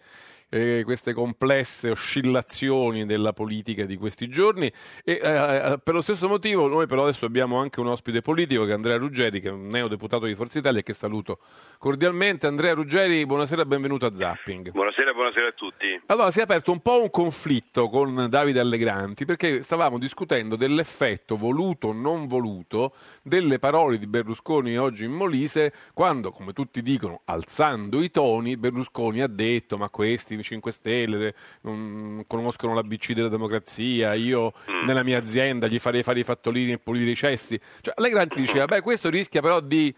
[0.54, 4.70] eh, queste complesse oscillazioni della politica di questi giorni
[5.02, 8.70] e eh, per lo stesso motivo noi però adesso abbiamo anche un ospite politico che
[8.70, 11.40] è Andrea Ruggeri che è un neodeputato di Forza Italia e che saluto
[11.78, 12.46] cordialmente.
[12.46, 14.70] Andrea Ruggeri, buonasera, benvenuto a Zapping.
[14.70, 16.00] Buonasera, buonasera a tutti.
[16.06, 21.36] Allora si è aperto un po' un conflitto con Davide Allegranti perché stavamo discutendo dell'effetto
[21.36, 27.22] voluto o non voluto delle parole di Berlusconi oggi in Molise quando, come tutti dicono,
[27.24, 34.14] alzando i toni, Berlusconi ha detto ma questi 5 Stelle non conoscono l'ABC della democrazia,
[34.14, 34.52] io
[34.86, 37.58] nella mia azienda gli farei fare i fattolini e pulire i cessi.
[37.80, 39.92] Cioè, Allegranti diceva, beh questo rischia però di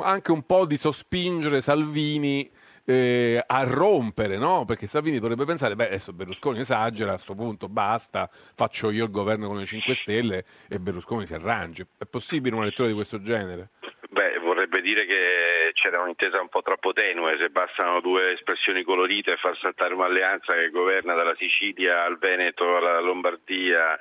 [0.00, 2.48] anche un po' di sospingere Salvini
[2.84, 4.64] eh, a rompere, no?
[4.64, 9.10] Perché Salvini potrebbe pensare, beh, adesso Berlusconi esagera, a questo punto basta, faccio io il
[9.10, 11.84] governo con le 5 Stelle e Berlusconi si arrangi.
[11.98, 13.70] È possibile una lettura di questo genere?
[14.10, 19.32] Beh, vorrebbe dire che c'era un'intesa un po' troppo tenue, se bastano due espressioni colorite
[19.32, 23.98] e far saltare un'alleanza che governa dalla Sicilia al Veneto alla Lombardia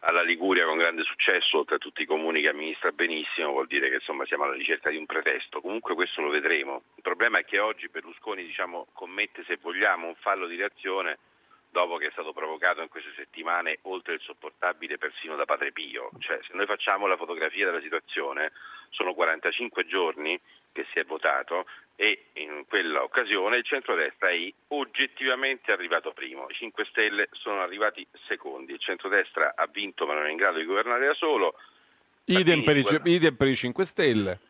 [0.00, 3.88] alla Liguria con grande successo, oltre a tutti i comuni che amministra benissimo, vuol dire
[3.88, 5.60] che insomma siamo alla ricerca di un pretesto.
[5.60, 6.82] Comunque questo lo vedremo.
[6.94, 11.18] Il problema è che oggi Berlusconi diciamo, commette, se vogliamo, un fallo di reazione
[11.76, 16.08] dopo che è stato provocato in queste settimane oltre il sopportabile persino da Padre Pio.
[16.20, 18.52] Cioè, se noi facciamo la fotografia della situazione,
[18.88, 20.40] sono 45 giorni
[20.72, 26.54] che si è votato e in quella occasione il centrodestra è oggettivamente arrivato primo, i
[26.54, 30.64] 5 Stelle sono arrivati secondi, il centrodestra ha vinto ma non è in grado di
[30.64, 31.56] governare da solo,
[32.28, 34.40] Idem per, i, idem per i 5 Stelle.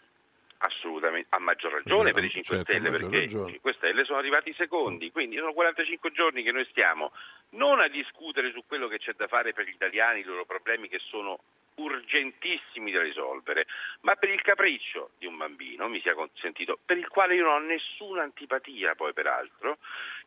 [0.59, 3.49] Assolutamente, a maggior ragione per i 5 Certo, Stelle perché ragione.
[3.49, 7.12] i 5 Stelle sono arrivati secondi, quindi sono 45 giorni che noi stiamo
[7.51, 10.88] non a discutere su quello che c'è da fare per gli italiani, i loro problemi
[10.88, 11.38] che sono
[11.77, 13.66] urgentissimi da risolvere,
[14.01, 17.62] ma per il capriccio di un bambino, mi sia consentito, per il quale io non
[17.62, 19.79] ho nessuna antipatia poi peraltro,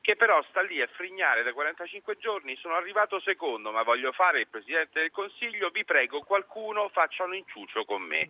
[0.01, 4.41] che però sta lì a frignare da 45 giorni, sono arrivato secondo, ma voglio fare
[4.41, 8.29] il Presidente del Consiglio, vi prego qualcuno faccia un inciucio con me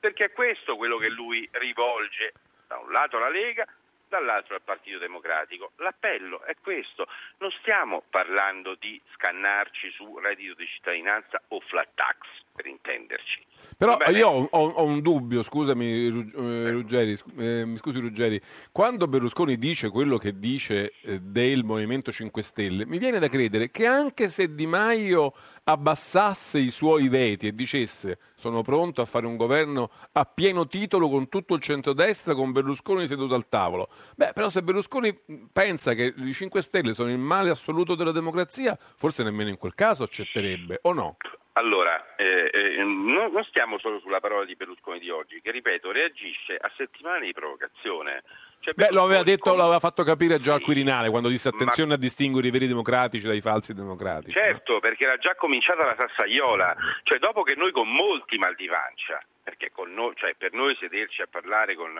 [0.00, 2.32] perché è questo quello che lui rivolge
[2.66, 3.66] da un lato alla Lega,
[4.10, 5.72] dall'altro al Partito Democratico.
[5.76, 7.06] L'appello è questo,
[7.38, 12.18] non stiamo parlando di scannarci su reddito di cittadinanza o flat tax,
[12.54, 13.46] per intenderci.
[13.78, 18.40] Però io ho, ho- ho un dubbio, scusami Rug- eh, Ruggeri, eh, scusi Ruggeri,
[18.72, 23.70] quando Berlusconi dice quello che dice eh, del Movimento 5 Stelle, mi viene da credere
[23.70, 25.32] che anche se Di Maio
[25.64, 31.08] abbassasse i suoi veti e dicesse sono pronto a fare un governo a pieno titolo
[31.08, 35.18] con tutto il centrodestra, con Berlusconi seduto al tavolo, beh però se Berlusconi
[35.52, 39.74] pensa che i 5 Stelle sono il male assoluto della democrazia, forse nemmeno in quel
[39.74, 41.16] caso accetterebbe, o no?
[41.54, 45.90] Allora, eh, eh, non, non stiamo solo sulla parola di Berlusconi di oggi, che ripeto,
[45.90, 48.22] reagisce a settimane di provocazione.
[48.60, 51.56] Cioè, Beh, lo aveva detto, com- l'aveva fatto capire già al Quirinale quando disse ma-
[51.56, 54.38] attenzione a distinguere i veri democratici dai falsi democratici.
[54.38, 54.44] no?
[54.44, 58.66] Certo, perché era già cominciata la sassaiola, cioè dopo che noi con molti mal di
[58.66, 61.92] pancia, perché con noi, cioè per noi sederci a parlare con,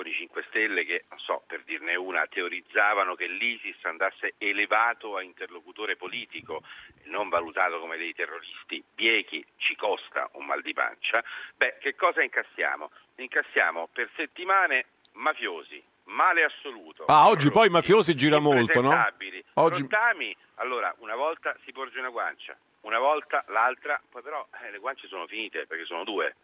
[0.00, 5.16] con i 5 Stelle che, non so, per dirne una, teorizzavano che l'ISIS andasse elevato
[5.16, 6.62] a interlocutore politico
[7.04, 11.22] e non valutato come dei terroristi biechi, ci costa un mal di pancia,
[11.54, 12.90] beh, che cosa incassiamo?
[13.16, 17.04] Incassiamo per settimane mafiosi, male assoluto.
[17.04, 19.06] Ah, oggi poi i mafiosi gira molto, no?
[19.54, 24.70] Oggi- Rottami, allora una volta si porge una guancia, una volta l'altra, poi però eh,
[24.70, 26.36] le guance sono finite perché sono due.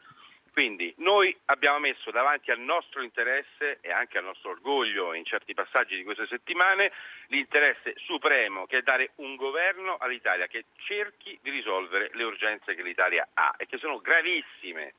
[0.57, 5.53] Quindi noi abbiamo messo davanti al nostro interesse e anche al nostro orgoglio in certi
[5.53, 6.93] passaggi di queste settimane
[7.27, 12.83] l'interesse supremo che è dare un governo all'Italia che cerchi di risolvere le urgenze che
[12.83, 14.95] l'Italia ha e che sono gravissime.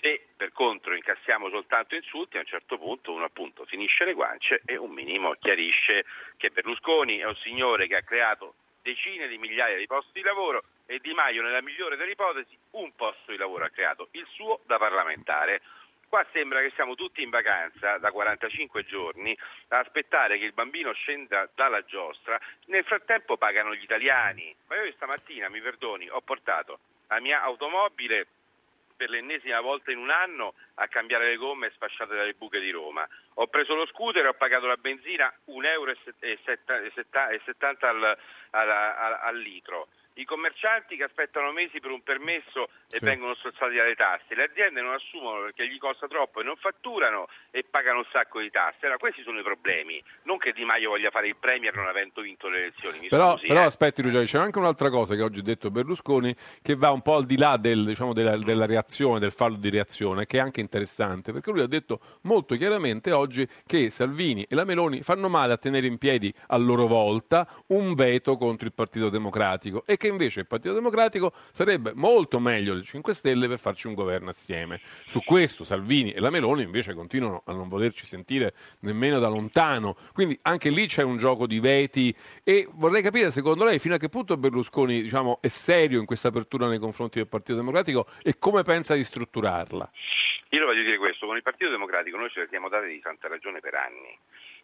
[0.00, 4.62] Se per contro incassiamo soltanto insulti, a un certo punto uno appunto finisce le guance
[4.64, 6.06] e un minimo chiarisce
[6.38, 10.64] che Berlusconi è un signore che ha creato decine di migliaia di posti di lavoro
[10.90, 14.60] e Di Maio nella migliore delle ipotesi un posto di lavoro ha creato, il suo
[14.64, 15.60] da parlamentare.
[16.08, 19.36] Qua sembra che siamo tutti in vacanza da 45 giorni
[19.68, 24.56] a aspettare che il bambino scenda dalla giostra, nel frattempo pagano gli italiani.
[24.68, 28.26] Ma io stamattina, mi perdoni, ho portato la mia automobile
[28.96, 33.06] per l'ennesima volta in un anno a cambiare le gomme sfasciate dalle buche di Roma.
[33.34, 35.92] Ho preso lo scooter e ho pagato la benzina 1,70 euro
[37.80, 38.18] al,
[38.50, 39.88] al, al, al litro
[40.18, 43.04] i commercianti che aspettano mesi per un permesso e Sì.
[43.04, 47.28] vengono strozzati dalle tasse, le aziende non assumono perché gli costa troppo e non fatturano
[47.50, 48.78] e pagano un sacco di tasse.
[48.82, 52.20] Allora questi sono i problemi, non che Di Maio voglia fare il premier non avendo
[52.22, 52.98] vinto le elezioni.
[52.98, 53.64] Mi Però, scusi, però eh.
[53.64, 57.14] aspetti Ruggeri, c'è anche un'altra cosa che oggi ha detto Berlusconi che va un po'
[57.14, 60.60] al di là del, diciamo, della, della reazione, del fallo di reazione, che è anche
[60.60, 65.52] interessante, perché lui ha detto molto chiaramente oggi che Salvini e la Meloni fanno male
[65.52, 70.07] a tenere in piedi a loro volta un veto contro il Partito Democratico e che
[70.08, 74.80] invece il Partito Democratico sarebbe molto meglio del 5 Stelle per farci un governo assieme.
[75.06, 79.96] Su questo Salvini e la Meloni invece continuano a non volerci sentire nemmeno da lontano,
[80.12, 83.98] quindi anche lì c'è un gioco di veti e vorrei capire secondo lei fino a
[83.98, 88.38] che punto Berlusconi diciamo, è serio in questa apertura nei confronti del Partito Democratico e
[88.38, 89.90] come pensa di strutturarla.
[90.50, 93.60] Io voglio dire questo, con il Partito Democratico noi le siamo date di santa ragione
[93.60, 94.16] per anni,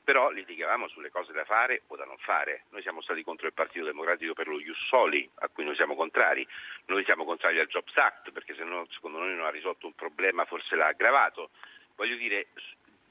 [0.05, 2.64] però litigavamo sulle cose da fare o da non fare.
[2.71, 5.97] Noi siamo stati contro il Partito Democratico per lo Ius Soli, a cui noi siamo
[5.97, 6.47] contrari.
[6.87, 9.95] Noi siamo contrari al Jobs Act, perché se no, secondo noi non ha risolto un
[9.95, 11.51] problema, forse l'ha aggravato.
[11.97, 12.49] Voglio dire,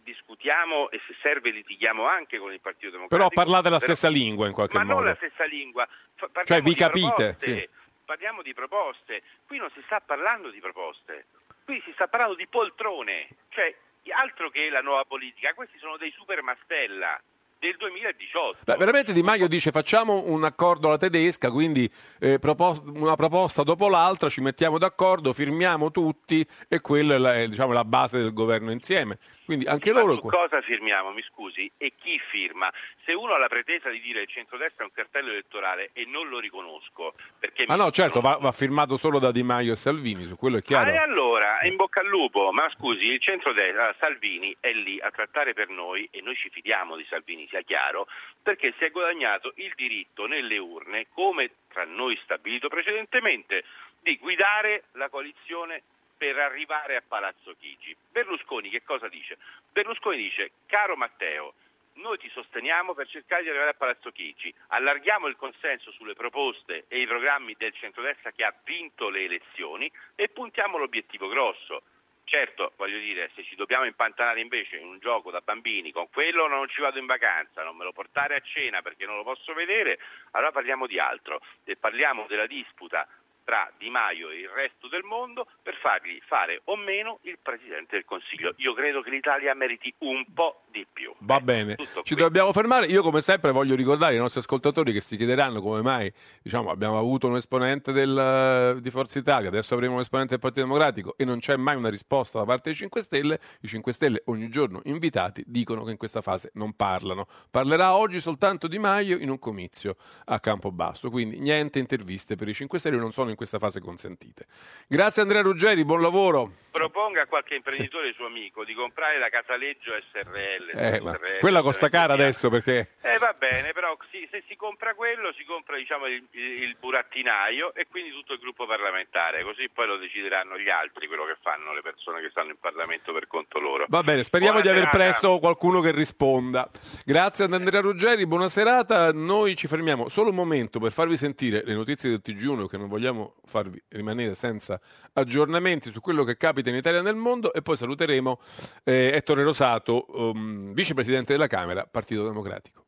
[0.04, 3.30] discutiamo e se serve litighiamo anche con il Partito Democratico.
[3.30, 4.96] Però parlate la Però- stessa lingua in qualche ma modo.
[5.00, 5.88] non la stessa lingua.
[6.16, 7.36] Cioè parliamo vi di capite?
[7.40, 7.70] Sì.
[8.06, 9.24] Parliamo di proposte.
[9.48, 11.26] Qui non si sta parlando di proposte,
[11.64, 13.28] qui si sta parlando di poltrone.
[13.50, 13.74] Cioè,
[14.12, 17.22] altro che la nuova politica, questi sono dei super mastella
[17.64, 18.58] del 2018.
[18.66, 23.64] Beh, veramente Di Maio dice facciamo un accordo alla tedesca, quindi eh, propos- una proposta
[23.64, 28.34] dopo l'altra, ci mettiamo d'accordo, firmiamo tutti e quella è la, diciamo, la base del
[28.34, 29.18] governo insieme.
[29.46, 30.16] Quindi anche Ma loro...
[30.16, 31.70] su cosa firmiamo, mi scusi?
[31.78, 32.70] E chi firma?
[33.06, 36.28] Se uno ha la pretesa di dire il centrodestra è un cartello elettorale e non
[36.30, 40.24] lo riconosco, perché Ah no, certo, va, va firmato solo da Di Maio e Salvini,
[40.26, 40.90] su quello è Ah, chiaro.
[40.92, 45.54] e allora, in bocca al lupo, ma scusi, il centrodestra, Salvini è lì a trattare
[45.54, 48.08] per noi e noi ci fidiamo di Salvini, sia chiaro,
[48.42, 53.64] perché si è guadagnato il diritto nelle urne, come tra noi stabilito precedentemente,
[54.02, 55.84] di guidare la coalizione
[56.18, 57.96] per arrivare a Palazzo Chigi.
[58.12, 59.38] Berlusconi che cosa dice?
[59.72, 61.54] Berlusconi dice, caro Matteo,
[61.96, 66.86] noi ti sosteniamo per cercare di arrivare a Palazzo Chigi, allarghiamo il consenso sulle proposte
[66.88, 71.84] e i programmi del centrodestra che ha vinto le elezioni e puntiamo l'obiettivo grosso.
[72.26, 76.48] Certo, voglio dire, se ci dobbiamo impantanare invece in un gioco da bambini, con quello
[76.48, 79.54] non ci vado in vacanza, non me lo portare a cena perché non lo posso
[79.54, 80.00] vedere,
[80.32, 81.42] allora parliamo di altro.
[81.64, 83.08] E parliamo della disputa
[83.44, 87.96] tra Di Maio e il resto del mondo per fargli fare o meno il Presidente
[87.96, 88.54] del Consiglio.
[88.58, 91.14] Io credo che l'Italia meriti un po' di più.
[91.20, 92.24] Va bene, tutto ci qui.
[92.24, 92.88] dobbiamo fermare.
[92.88, 96.98] Io come sempre voglio ricordare ai nostri ascoltatori che si chiederanno come mai diciamo, abbiamo
[96.98, 101.26] avuto un esponente del- di Forza Italia, adesso avremo un esponente del Partito Democratico e
[101.26, 103.40] non c'è mai una risposta da parte dei 5 Stelle.
[103.62, 107.28] I 5 Stelle ogni giorno invitati dicono che in questa fase non parlano.
[107.52, 112.54] Parlerà oggi soltanto Di Maio in un comizio a Campobasso, quindi niente interviste per i
[112.54, 114.46] 5 Stelle, non sono in questa fase consentite.
[114.88, 116.52] Grazie Andrea Ruggeri, buon lavoro.
[116.72, 120.70] Proponga a qualche imprenditore suo amico di comprare la Casaleggio SRL.
[120.74, 122.22] Eh, SRL, quella costa cara SRL.
[122.22, 126.24] adesso perché Eh va bene, però sì, se si compra quello si compra diciamo, il,
[126.32, 131.26] il burattinaio e quindi tutto il gruppo parlamentare, così poi lo decideranno gli altri, quello
[131.26, 133.86] che fanno le persone che stanno in Parlamento per conto loro.
[133.90, 135.04] Va bene, speriamo Buona di aver serata.
[135.12, 136.70] presto qualcuno che risponda.
[137.06, 139.12] Grazie ad Andrea Ruggeri, buona serata.
[139.12, 142.88] Noi ci fermiamo solo un momento per farvi sentire le notizie del TG1 che non
[142.88, 144.80] vogliamo farvi rimanere senza
[145.14, 148.40] aggiornamenti su quello che capita in Italia e nel mondo e poi saluteremo
[148.84, 152.86] eh, Ettore Rosato, um, vicepresidente della Camera, Partito Democratico.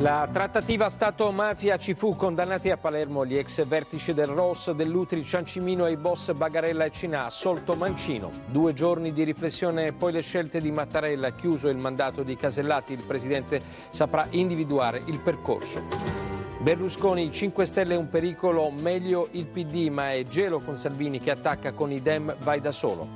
[0.00, 5.84] La trattativa Stato-mafia ci fu condannati a Palermo gli ex vertici del ROS, dell'Utri, Ciancimino
[5.84, 8.30] e i boss Bagarella e Cinà, Solto Mancino.
[8.46, 12.94] Due giorni di riflessione e poi le scelte di Mattarella, chiuso il mandato di Casellati,
[12.94, 13.60] il presidente
[13.90, 16.39] saprà individuare il percorso.
[16.60, 21.30] Berlusconi, 5 Stelle è un pericolo, meglio il PD, ma è gelo con Salvini che
[21.30, 23.08] attacca con i Dem, vai da solo.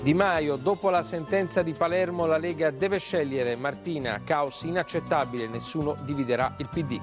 [0.00, 5.96] Di Maio, dopo la sentenza di Palermo la Lega deve scegliere Martina, caos inaccettabile, nessuno
[6.04, 7.00] dividerà il PD.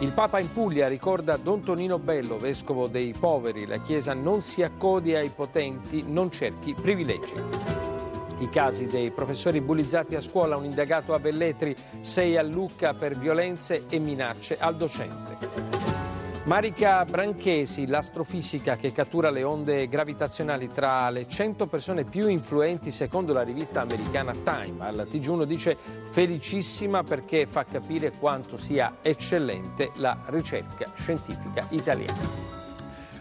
[0.00, 3.66] Il Papa in Puglia ricorda Don Tonino Bello, vescovo dei poveri.
[3.66, 7.77] La Chiesa non si accodi ai potenti, non cerchi privilegi.
[8.40, 13.16] I casi dei professori bullizzati a scuola, un indagato a Velletri, sei a Lucca per
[13.16, 15.88] violenze e minacce al docente.
[16.48, 23.34] Marica Branchesi, l'astrofisica che cattura le onde gravitazionali tra le 100 persone più influenti secondo
[23.34, 24.86] la rivista americana Time.
[24.86, 32.67] Al TG1 dice felicissima perché fa capire quanto sia eccellente la ricerca scientifica italiana.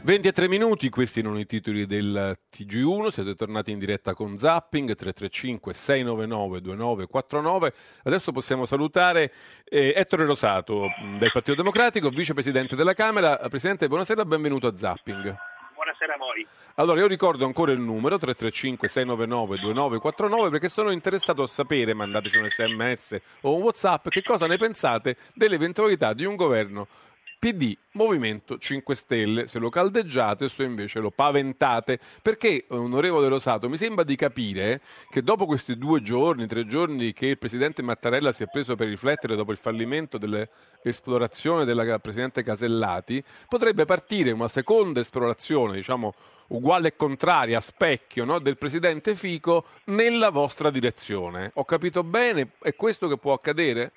[0.07, 5.73] 23 minuti, questi erano i titoli del TG1, siete tornati in diretta con Zapping 335
[5.73, 7.73] 699 2949.
[8.03, 9.33] Adesso possiamo salutare
[9.65, 13.35] eh, Ettore Rosato mh, del Partito Democratico, vicepresidente della Camera.
[13.49, 15.35] Presidente, buonasera, benvenuto a Zapping.
[15.75, 16.47] Buonasera a voi.
[16.75, 22.37] Allora, io ricordo ancora il numero 335 699 2949 perché sono interessato a sapere, mandateci
[22.37, 26.87] un sms o un whatsapp, che cosa ne pensate dell'eventualità di un governo
[27.39, 33.69] PD, Movimento 5 Stelle, se lo caldeggiate o se invece lo paventate, perché, onorevole Rosato,
[33.69, 38.31] mi sembra di capire che dopo questi due giorni, tre giorni che il Presidente Mattarella
[38.31, 44.47] si è preso per riflettere dopo il fallimento dell'esplorazione della Presidente Casellati, potrebbe partire una
[44.47, 46.13] seconda esplorazione, diciamo,
[46.47, 51.51] uguale e contraria, a specchio, no, del Presidente Fico nella vostra direzione.
[51.53, 52.53] Ho capito bene?
[52.59, 53.91] È questo che può accadere?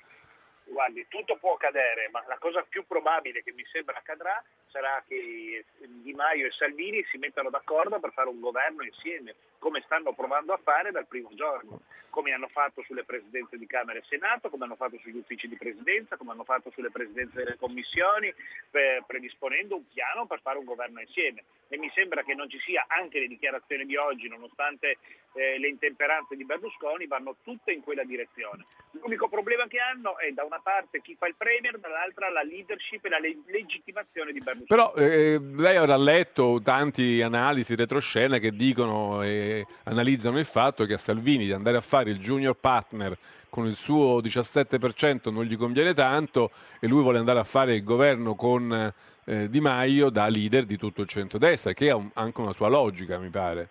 [0.81, 5.63] Guardi, tutto può accadere, ma la cosa più probabile che mi sembra accadrà sarà che
[5.77, 10.53] Di Maio e Salvini si mettano d'accordo per fare un governo insieme, come stanno provando
[10.53, 14.63] a fare dal primo giorno, come hanno fatto sulle presidenze di Camera e Senato, come
[14.63, 18.33] hanno fatto sugli uffici di presidenza, come hanno fatto sulle presidenze delle commissioni,
[18.71, 21.43] per, predisponendo un piano per fare un governo insieme.
[21.67, 24.97] E mi sembra che non ci sia anche le dichiarazioni di oggi, nonostante
[25.33, 28.65] eh, le intemperanze di Berlusconi, vanno tutte in quella direzione.
[28.91, 30.70] L'unico problema che hanno è da una parte
[31.01, 34.67] chi fa il Premier, dall'altra la leadership e la le- legittimazione di Berlusconi.
[34.67, 40.93] Però eh, lei avrà letto tanti analisi retroscena che dicono e analizzano il fatto che
[40.93, 43.17] a Salvini di andare a fare il junior partner
[43.49, 47.83] con il suo 17% non gli conviene tanto e lui vuole andare a fare il
[47.83, 48.93] governo con
[49.25, 52.69] eh, Di Maio da leader di tutto il centrodestra, che ha un, anche una sua
[52.69, 53.69] logica, mi pare.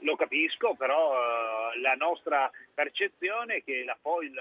[0.00, 3.96] Lo capisco, però eh, la nostra percezione è che la,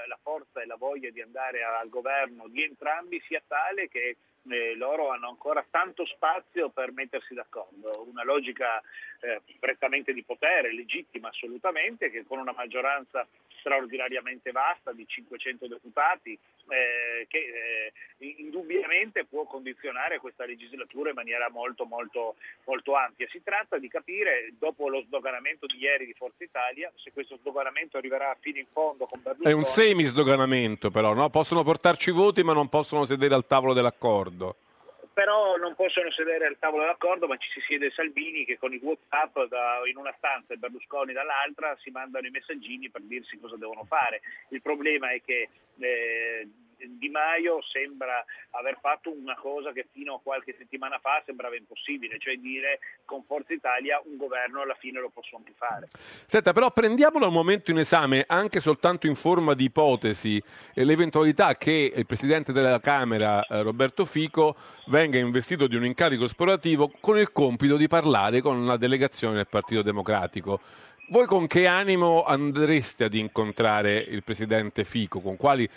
[0.07, 4.17] la, forza e la voglia di andare al governo di entrambi sia tale che
[4.49, 8.81] eh, loro hanno ancora tanto spazio per mettersi d'accordo, una logica
[9.19, 13.27] eh, prettamente di potere, legittima assolutamente, che con una maggioranza
[13.59, 21.49] straordinariamente vasta di 500 deputati eh, che eh, indubbiamente può condizionare questa legislatura in maniera
[21.49, 23.27] molto molto molto ampia.
[23.29, 27.97] Si tratta di capire dopo lo sdoganamento di ieri di Forza Italia se questo sdoganamento
[27.97, 29.21] arriverà fino in fondo con.
[29.41, 31.29] È un semi-sdoganamento però, no?
[31.29, 34.55] Possono portarci voti ma non possono sedere al tavolo dell'accordo
[35.19, 38.79] però non possono sedere al tavolo d'accordo, ma ci si siede Salvini che con i
[38.81, 43.57] WhatsApp da, in una stanza e Berlusconi dall'altra si mandano i messaggini per dirsi cosa
[43.57, 44.21] devono fare.
[44.51, 46.47] Il problema è che eh,
[46.87, 52.17] di Maio sembra aver fatto una cosa che fino a qualche settimana fa sembrava impossibile,
[52.19, 55.87] cioè dire con Forza Italia un governo alla fine lo posso anche fare.
[56.25, 60.41] Senta, però prendiamolo al momento in esame, anche soltanto in forma di ipotesi,
[60.75, 64.55] l'eventualità che il Presidente della Camera, eh, Roberto Fico,
[64.87, 69.47] venga investito di un incarico esplorativo con il compito di parlare con la delegazione del
[69.47, 70.59] Partito Democratico.
[71.11, 75.19] Voi con che animo andreste ad incontrare il presidente Fico?
[75.19, 75.67] Quali...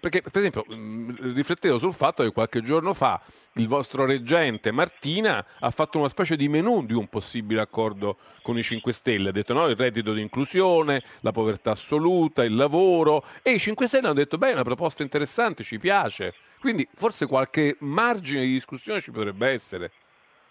[0.00, 3.20] Perché, per esempio, riflettevo sul fatto che qualche giorno fa
[3.54, 8.56] il vostro reggente Martina ha fatto una specie di menù di un possibile accordo con
[8.56, 9.28] i 5 Stelle.
[9.28, 13.22] Ha detto no, il reddito di inclusione, la povertà assoluta, il lavoro.
[13.42, 16.32] E i 5 Stelle hanno detto beh, è una proposta interessante, ci piace.
[16.60, 19.92] Quindi forse qualche margine di discussione ci potrebbe essere.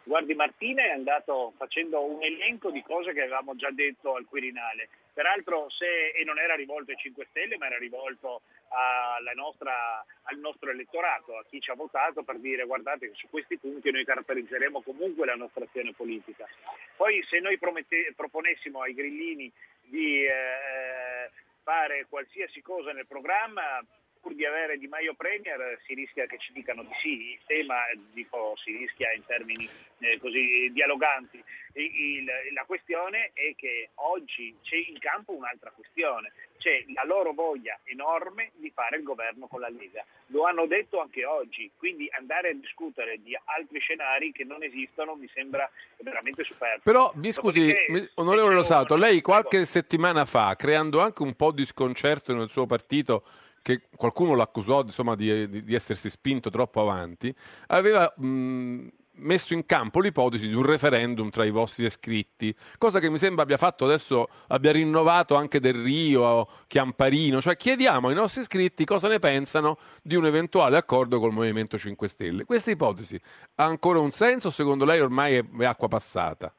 [0.07, 4.87] Guardi, Martina è andato facendo un elenco di cose che avevamo già detto al Quirinale.
[5.13, 8.41] Peraltro, se, e non era rivolto ai 5 Stelle, ma era rivolto
[9.35, 13.57] nostra, al nostro elettorato, a chi ci ha votato, per dire guardate che su questi
[13.57, 16.47] punti noi caratterizzeremo comunque la nostra azione politica.
[16.95, 19.51] Poi se noi promette, proponessimo ai grillini
[19.83, 21.29] di eh,
[21.63, 23.83] fare qualsiasi cosa nel programma,
[24.21, 27.75] pur di avere Di Maio Premier si rischia che ci dicano di sì, il tema
[28.11, 29.67] dico, si rischia in termini
[29.99, 31.43] eh, così dialoganti.
[31.73, 37.79] Il, la questione è che oggi c'è in campo un'altra questione, c'è la loro voglia
[37.83, 40.03] enorme di fare il governo con la Lega.
[40.27, 45.15] Lo hanno detto anche oggi, quindi andare a discutere di altri scenari che non esistono
[45.15, 46.81] mi sembra veramente superfluo.
[46.83, 47.73] Però mi scusi,
[48.15, 53.23] onorevole Rosato, lei qualche settimana fa, creando anche un po' di sconcerto nel suo partito,
[53.61, 57.33] che qualcuno l'accusò insomma, di, di, essersi spinto troppo avanti,
[57.67, 58.87] aveva mh,
[59.17, 63.43] messo in campo l'ipotesi di un referendum tra i vostri iscritti, cosa che mi sembra
[63.43, 69.07] abbia fatto adesso, abbia rinnovato anche Del Rio, Chiamparino, cioè chiediamo ai nostri iscritti cosa
[69.07, 72.45] ne pensano di un eventuale accordo col Movimento 5 Stelle.
[72.45, 73.19] Questa ipotesi
[73.55, 74.49] ha ancora un senso?
[74.49, 76.53] Secondo lei ormai è acqua passata?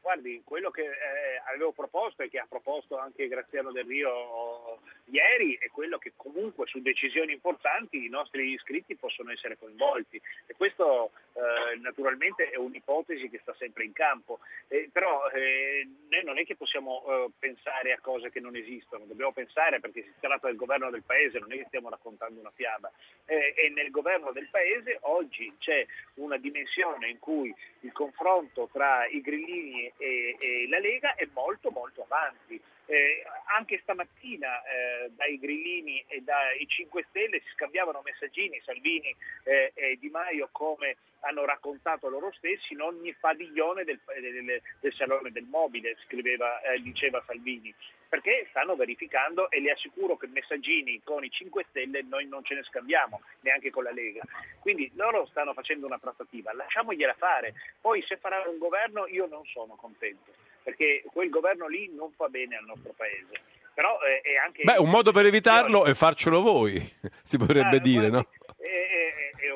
[0.00, 5.56] Guardi, quello che eh, avevo proposto e che ha proposto anche Graziano Del Rio ieri
[5.60, 10.20] è quello che comunque su decisioni importanti i nostri iscritti possono essere coinvolti.
[10.46, 16.24] E questo eh, naturalmente è un'ipotesi che sta sempre in campo, eh, però eh, noi
[16.24, 20.12] non è che possiamo eh, pensare a cose che non esistono, dobbiamo pensare perché si
[20.20, 22.90] tratta del governo del Paese, non è che stiamo raccontando una fiaba.
[23.26, 29.06] Eh, e nel governo del Paese oggi c'è una dimensione in cui il confronto tra
[29.06, 32.60] i grillini e, e la Lega è molto molto avanti.
[32.88, 33.24] Eh,
[33.56, 39.98] anche stamattina eh, dai grillini e dai 5 Stelle si scambiavano messaggini Salvini eh, e
[39.98, 45.44] Di Maio come hanno raccontato loro stessi in ogni padiglione del, del, del Salone del
[45.44, 47.74] Mobile, scriveva, eh, diceva Salvini,
[48.08, 52.54] perché stanno verificando e le assicuro che messaggini con i 5 Stelle noi non ce
[52.54, 54.22] ne scambiamo, neanche con la Lega.
[54.60, 57.54] Quindi loro stanno facendo una trattativa, lasciamogliela fare.
[57.80, 60.32] Poi se faranno un governo io non sono contento,
[60.66, 63.40] perché quel governo lì non fa bene al nostro Paese.
[63.72, 64.64] Però eh, è anche...
[64.64, 66.82] Beh, un modo per evitarlo è farcelo voi,
[67.22, 68.26] si potrebbe ah, dire, no?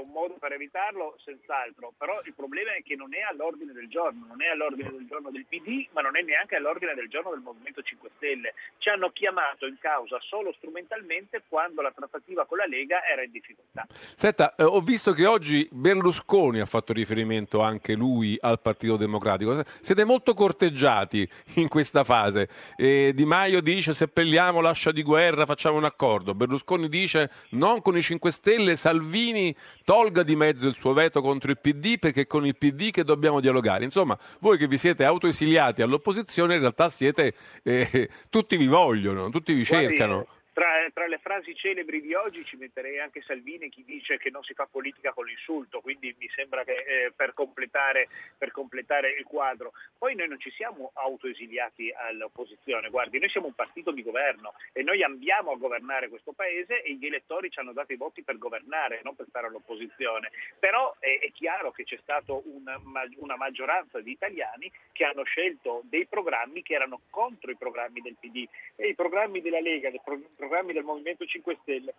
[0.01, 4.27] Un modo per evitarlo, senz'altro, però il problema è che non è all'ordine del giorno,
[4.27, 7.41] non è all'ordine del giorno del PD, ma non è neanche all'ordine del giorno del
[7.41, 8.55] Movimento 5 Stelle.
[8.79, 13.31] Ci hanno chiamato in causa solo strumentalmente quando la trattativa con la Lega era in
[13.31, 13.87] difficoltà.
[14.17, 19.63] Senta, eh, ho visto che oggi Berlusconi ha fatto riferimento anche lui al Partito Democratico.
[19.81, 22.49] Siete molto corteggiati in questa fase.
[22.77, 26.35] Eh, di Maio dice seppelliamo l'ascia di guerra, facciamo un accordo.
[26.35, 29.55] Berlusconi dice non con i 5 Stelle, Salvini
[29.91, 33.03] tolga di mezzo il suo veto contro il PD perché è con il PD che
[33.03, 33.83] dobbiamo dialogare.
[33.83, 37.35] Insomma, voi che vi siete autoesiliati all'opposizione in realtà siete,
[37.65, 40.15] eh, tutti vi vogliono, tutti vi cercano.
[40.15, 44.31] Guardi, tra, tra, le frasi celebri di oggi ci metterei anche Salvini chi dice che
[44.31, 49.11] non si fa politica con l'insulto, quindi mi sembra che eh, per, completare, per, completare,
[49.11, 49.73] il quadro.
[49.97, 54.83] Poi noi non ci siamo autoesiliati all'opposizione, guardi, noi siamo un partito di governo e
[54.83, 58.39] noi andiamo a governare questo paese e gli elettori ci hanno dato i voti per
[58.39, 60.31] governare, non per stare all'opposizione.
[60.59, 62.81] Però è, è chiaro che c'è stata una,
[63.17, 68.17] una maggioranza di italiani che hanno scelto dei programmi che erano contro i programmi del
[68.19, 68.47] PD
[68.77, 70.39] e i programmi della Lega, del programmi
[70.73, 71.95] del Movimento 5 Stelle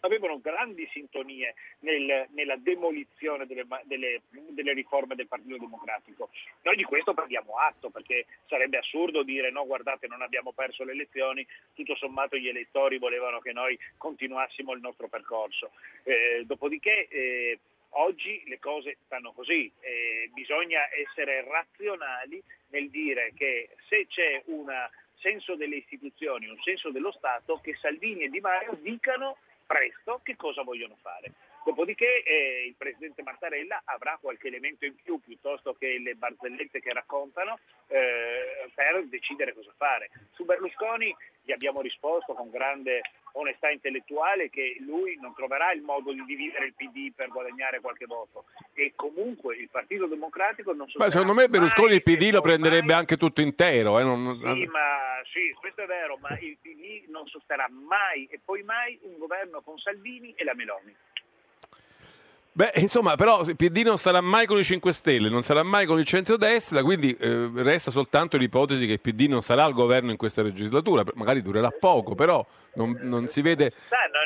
[0.00, 6.30] avevano grandi sintonie nel, nella demolizione delle, delle, delle, riforme del Partito Democratico.
[6.62, 10.92] Noi di questo prendiamo atto perché sarebbe assurdo dire no guardate non abbiamo perso le
[10.92, 15.70] elezioni, tutto sommato gli elettori volevano che noi continuassimo il nostro percorso.
[16.02, 17.58] Eh, dopodiché eh,
[17.90, 24.68] oggi le cose stanno così, eh, bisogna essere razionali nel dire che se c'è un
[25.22, 30.36] senso delle istituzioni, un senso dello Stato, che Salvini e Di Maio dicano presto che
[30.36, 31.32] cosa vogliono fare.
[31.64, 36.92] Dopodiché eh, il Presidente Mattarella avrà qualche elemento in più piuttosto che le barzellette che
[36.92, 40.10] raccontano eh, per decidere cosa fare.
[40.32, 46.12] Su Berlusconi gli abbiamo risposto con grande onestà intellettuale che lui non troverà il modo
[46.12, 51.10] di dividere il PD per guadagnare qualche voto e comunque il Partito Democratico non Beh,
[51.10, 52.96] secondo me Berlusconi il PD lo prenderebbe mai...
[52.96, 54.02] anche tutto intero eh?
[54.02, 54.36] non...
[54.38, 58.98] sì, ma, sì, questo è vero ma il PD non sosterrà mai e poi mai
[59.02, 60.94] un governo con Salvini e la Meloni
[62.54, 65.86] Beh, insomma, però il PD non starà mai con i 5 Stelle, non sarà mai
[65.86, 70.10] con il centrodestra, quindi eh, resta soltanto l'ipotesi che il PD non sarà al governo
[70.10, 72.44] in questa legislatura, magari durerà poco, però
[72.74, 73.72] non, non si vede...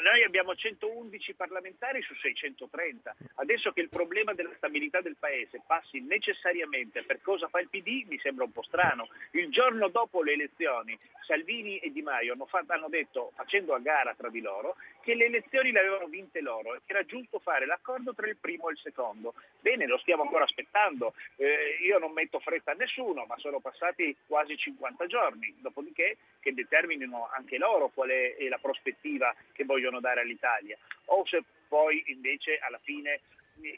[0.03, 6.01] noi abbiamo 111 parlamentari su 630, adesso che il problema della stabilità del Paese passi
[6.01, 9.07] necessariamente per cosa fa il PD mi sembra un po' strano.
[9.33, 13.79] Il giorno dopo le elezioni Salvini e Di Maio hanno, fatto, hanno detto, facendo a
[13.79, 17.66] gara tra di loro, che le elezioni le avevano vinte loro che era giusto fare
[17.66, 19.35] l'accordo tra il primo e il secondo.
[19.61, 21.14] Bene, lo stiamo ancora aspettando.
[21.37, 26.55] Eh, io non metto fretta a nessuno, ma sono passati quasi 50 giorni, dopodiché che
[26.55, 30.77] determinino anche loro qual è, è la prospettiva che vogliono dare all'Italia.
[31.07, 33.21] O se poi invece alla fine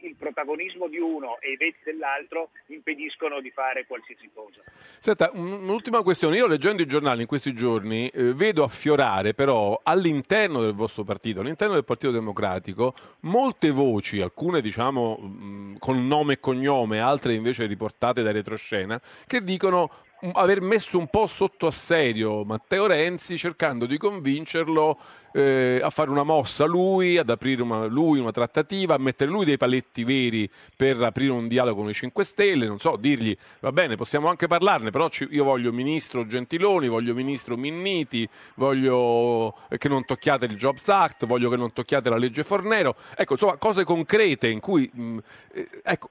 [0.02, 4.60] il protagonismo di uno e i veti dell'altro impediscono di fare qualsiasi cosa.
[4.98, 6.36] Senta, un'ultima questione.
[6.36, 11.40] Io leggendo i giornali in questi giorni eh, vedo affiorare però all'interno del vostro partito,
[11.40, 17.66] all'interno del Partito Democratico, molte voci, alcune diciamo mh, con nome e cognome, altre invece
[17.66, 19.90] riportate da retroscena, che dicono
[20.32, 24.98] aver messo un po' sotto assedio Matteo Renzi cercando di convincerlo
[25.32, 29.44] eh, a fare una mossa lui, ad aprire una, lui una trattativa, a mettere lui
[29.44, 33.70] dei paletti veri per aprire un dialogo con i 5 Stelle, non so, dirgli va
[33.70, 39.88] bene, possiamo anche parlarne, però ci- io voglio ministro Gentiloni, voglio ministro Minniti, voglio che
[39.88, 43.84] non tocchiate il Jobs Act, voglio che non tocchiate la legge Fornero, ecco, insomma, cose
[43.84, 45.18] concrete in cui, mh,
[45.52, 46.08] eh, ecco,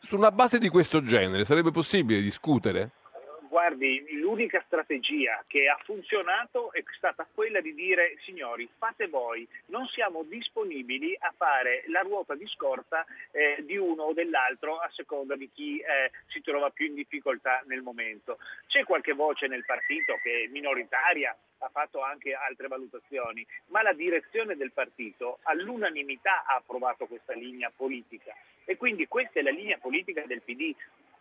[0.00, 2.90] su una base di questo genere sarebbe possibile discutere?
[3.52, 9.86] Guardi, l'unica strategia che ha funzionato è stata quella di dire signori fate voi, non
[9.88, 15.36] siamo disponibili a fare la ruota di scorta eh, di uno o dell'altro a seconda
[15.36, 18.38] di chi eh, si trova più in difficoltà nel momento.
[18.68, 23.92] C'è qualche voce nel partito che è minoritaria, ha fatto anche altre valutazioni, ma la
[23.92, 28.34] direzione del partito all'unanimità ha approvato questa linea politica
[28.64, 30.74] e quindi questa è la linea politica del PD.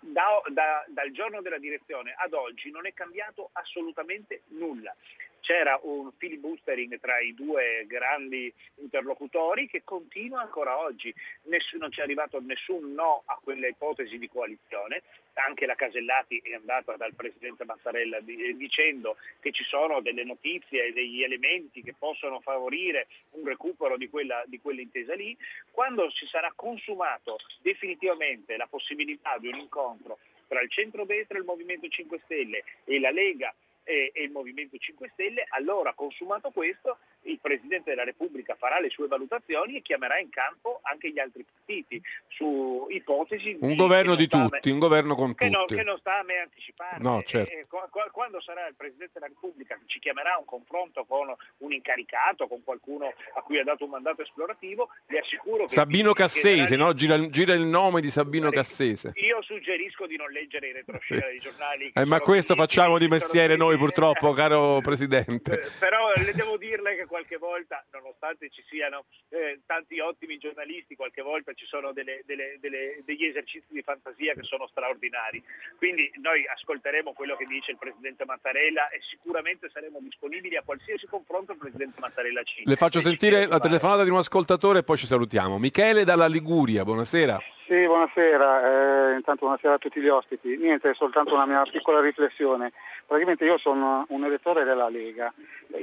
[0.04, 4.96] Da- da- dal giorno della direzione ad oggi non è cambiato assolutamente nulla.
[5.42, 11.14] C'era un filibustering tra i due grandi interlocutori che continua ancora oggi.
[11.44, 15.02] Ness- non c'è arrivato nessun no a quella ipotesi di coalizione.
[15.34, 20.24] Anche la Casellati è andata dal Presidente Mattarella di- eh, dicendo che ci sono delle
[20.24, 25.36] notizie e degli elementi che possono favorire un recupero di quella, di quell'intesa lì.
[25.72, 31.46] Quando si sarà consumato definitivamente la possibilità di un incontro tra il centro-destra e il
[31.46, 33.54] Movimento 5 Stelle e la Lega
[33.92, 38.90] e, e il Movimento 5 Stelle, allora consumato questo il Presidente della Repubblica farà le
[38.90, 44.16] sue valutazioni e chiamerà in campo anche gli altri partiti su ipotesi Un di- governo
[44.16, 45.76] di non a me- tutti, un governo con che, non, tutti.
[45.76, 46.98] che non sta a me anticipare.
[47.02, 47.52] No, certo.
[47.52, 51.34] e qua- quando sarà il Presidente della Repubblica che ci chiamerà a un confronto con
[51.58, 56.14] un incaricato, con qualcuno a cui ha dato un mandato esplorativo, vi assicuro che Sabino
[56.14, 56.94] Cassese, no?
[56.94, 59.12] gira, gira il nome di Sabino Cassese.
[59.16, 61.92] Io suggerisco di non leggere i retroscena dei giornali.
[61.94, 63.78] Eh, ma questo facciamo di mestiere noi.
[63.86, 65.54] Purtroppo, caro Presidente.
[65.60, 70.96] Eh, Però le devo dirle che qualche volta, nonostante ci siano eh, tanti ottimi giornalisti,
[70.96, 75.42] qualche volta ci sono delle- delle- delle- degli esercizi di fantasia che sono straordinari.
[75.78, 81.08] Quindi noi ascolteremo quello che dice il Presidente Mattarella e sicuramente saremo disponibili a qualsiasi
[81.08, 84.84] confronto il Presidente Mattarella ci Le faccio ci sentire la telefonata di un ascoltatore e
[84.84, 85.58] poi ci salutiamo.
[85.58, 87.40] Michele dalla Liguria, buonasera.
[87.68, 90.58] Sì, buonasera, eh, intanto buonasera a tutti gli ospiti.
[90.58, 92.74] Niente, soltanto una mia piccola riflessione.
[93.12, 95.34] Praticamente io sono un elettore della Lega.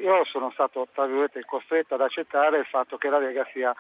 [0.00, 3.70] Io sono stato, tra virgolette, costretto ad accettare il fatto che la Lega sia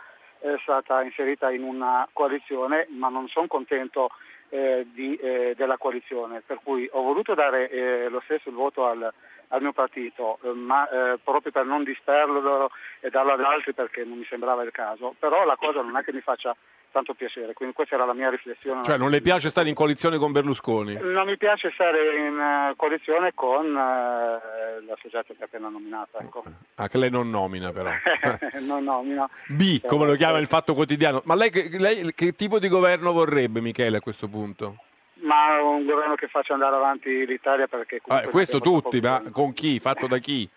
[0.40, 4.10] eh, stata inserita in una coalizione, ma non sono contento
[4.50, 8.84] eh, di, eh, della coalizione, per cui ho voluto dare eh, lo stesso il voto
[8.84, 9.10] al,
[9.48, 12.70] al mio partito, ma eh, proprio per non disperderlo
[13.00, 15.14] e darlo ad altri perché non mi sembrava il caso.
[15.18, 16.54] Però la cosa non è che mi faccia
[16.90, 18.82] tanto piacere, quindi questa era la mia riflessione.
[18.84, 20.98] Cioè, non le piace stare in coalizione con Berlusconi?
[21.00, 26.18] Non mi piace stare in eh, coalizione con eh, la soggetto che è appena nominata.
[26.18, 26.42] Ecco.
[26.76, 27.90] Ah, che lei non nomina però.
[28.60, 29.30] no, no, no.
[29.48, 31.22] B, come lo chiama il Fatto Quotidiano.
[31.24, 34.76] Ma lei, che- lei che tipo di governo vorrebbe, Michele, a questo punto?
[35.20, 39.78] Ma un governo che faccia andare avanti l'Italia perché Ah, questo tutti, ma con chi?
[39.80, 40.48] Fatto da chi?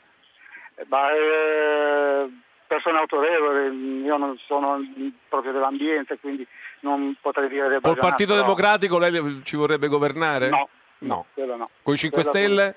[0.88, 2.30] Ma, eh,
[2.72, 4.80] persone autorevoli, io non sono
[5.28, 6.47] proprio dell'ambiente, quindi
[6.82, 10.47] non potrei dire Col Partito però- Democratico lei ci vorrebbe governare?
[10.49, 10.69] No,
[10.99, 11.26] No.
[11.34, 11.65] quello no.
[11.84, 12.76] Con i 5 Quello Stelle?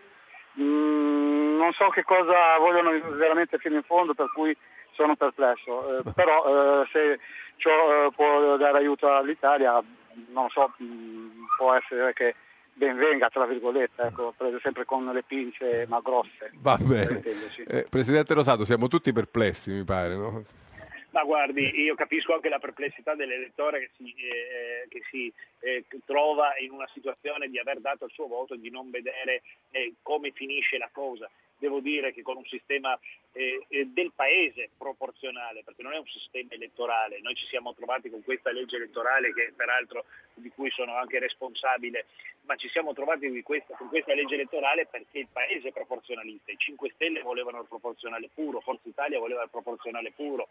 [0.59, 4.57] Mm, non so che cosa vogliono veramente fino in fondo, per cui
[4.95, 5.99] sono perplesso.
[5.99, 7.20] Eh, però eh, se
[7.57, 9.80] ciò eh, può dare aiuto all'Italia,
[10.32, 12.34] non so, mm, può essere che
[12.75, 16.51] ben venga, tra virgolette, ecco, prese sempre con le pinze ma grosse.
[16.61, 17.22] Va bene.
[17.66, 20.45] Eh, Presidente Rosato, siamo tutti perplessi, mi pare, no?
[21.14, 26.59] Ma guardi, io capisco anche la perplessità dell'elettore che si, eh, che si, eh, trova
[26.59, 30.33] in una situazione di aver dato il suo voto e di non vedere eh, come
[30.33, 31.31] finisce la cosa.
[31.57, 32.99] Devo dire che con un sistema
[33.33, 38.11] eh, eh, del paese proporzionale, perché non è un sistema elettorale, noi ci siamo trovati
[38.11, 42.07] con questa legge elettorale che peraltro di cui sono anche responsabile,
[42.43, 46.57] ma ci siamo trovati questa- con questa legge elettorale perché il paese è proporzionalista, i
[46.59, 50.49] 5 Stelle volevano il proporzionale puro, Forza Italia voleva il proporzionale puro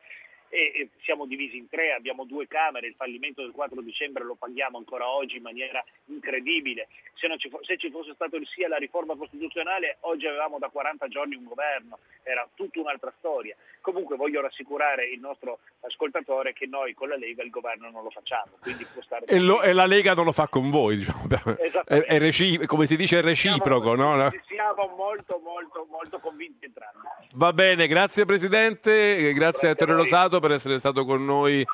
[0.53, 4.77] e, siamo divisi in tre, abbiamo due Camere, il fallimento del 4 dicembre lo paghiamo
[4.77, 6.87] ancora oggi in maniera incredibile.
[7.15, 10.59] Se, non ci, fo- se ci fosse stato il sì alla riforma costituzionale, oggi avevamo
[10.59, 13.55] da 40 giorni un governo, era tutta un'altra storia.
[13.81, 18.09] Comunque voglio rassicurare il nostro ascoltatore che noi con la Lega il governo non lo
[18.09, 21.21] facciamo, quindi può stare E, lo- e la Lega non lo fa con voi, diciamo.
[21.85, 24.29] È, è reci- come si dice, è reciproco, no?
[24.73, 27.07] Siamo molto molto molto convinti entrambi.
[27.35, 31.65] Va bene, grazie Presidente, grazie a Ettore Rosato per essere stato con noi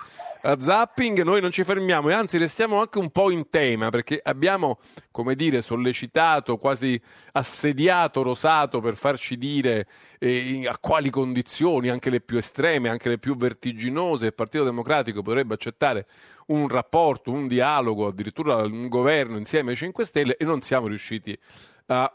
[0.41, 4.21] a zapping, noi non ci fermiamo e anzi restiamo anche un po' in tema perché
[4.23, 4.79] abbiamo,
[5.11, 6.99] come dire, sollecitato, quasi
[7.33, 9.85] assediato Rosato per farci dire
[10.17, 15.21] eh, a quali condizioni, anche le più estreme, anche le più vertiginose, il Partito Democratico
[15.21, 16.05] potrebbe accettare
[16.47, 21.31] un rapporto, un dialogo, addirittura un governo insieme ai 5 Stelle e non siamo riusciti
[21.31, 21.37] a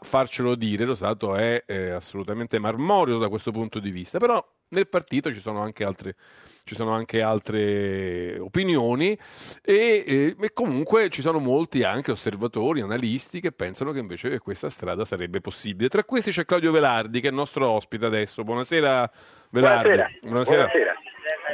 [0.01, 0.85] farcelo dire.
[0.85, 5.61] Rosato è eh, assolutamente marmorio da questo punto di vista, però nel partito ci sono
[5.61, 6.15] anche altre,
[6.63, 9.17] ci sono anche altre opinioni
[9.61, 14.69] e, e, e, comunque ci sono molti anche osservatori, analisti che pensano che invece questa
[14.69, 15.89] strada sarebbe possibile.
[15.89, 18.43] Tra questi c'è Claudio Velardi che è il nostro ospite adesso.
[18.43, 19.11] Buonasera
[19.49, 19.89] Velardi.
[19.89, 20.09] Buonasera.
[20.21, 20.65] Buonasera.
[20.65, 20.95] Buonasera.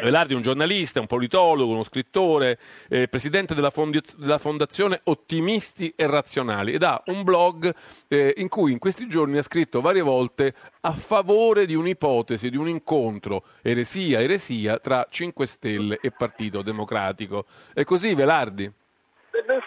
[0.02, 2.58] Velardi è un giornalista, un politologo, uno scrittore,
[2.90, 7.74] eh, presidente della, fondiz- della, Fondazione Ottimisti e Razionali ed ha un blog
[8.08, 12.58] eh, in cui in questi giorni ha scritto varie volte a favore di un'ipotesi, di
[12.58, 17.46] un incontro eresia, eresia tra 5 Stelle e Partito Democratico.
[17.74, 18.81] È così Velardi?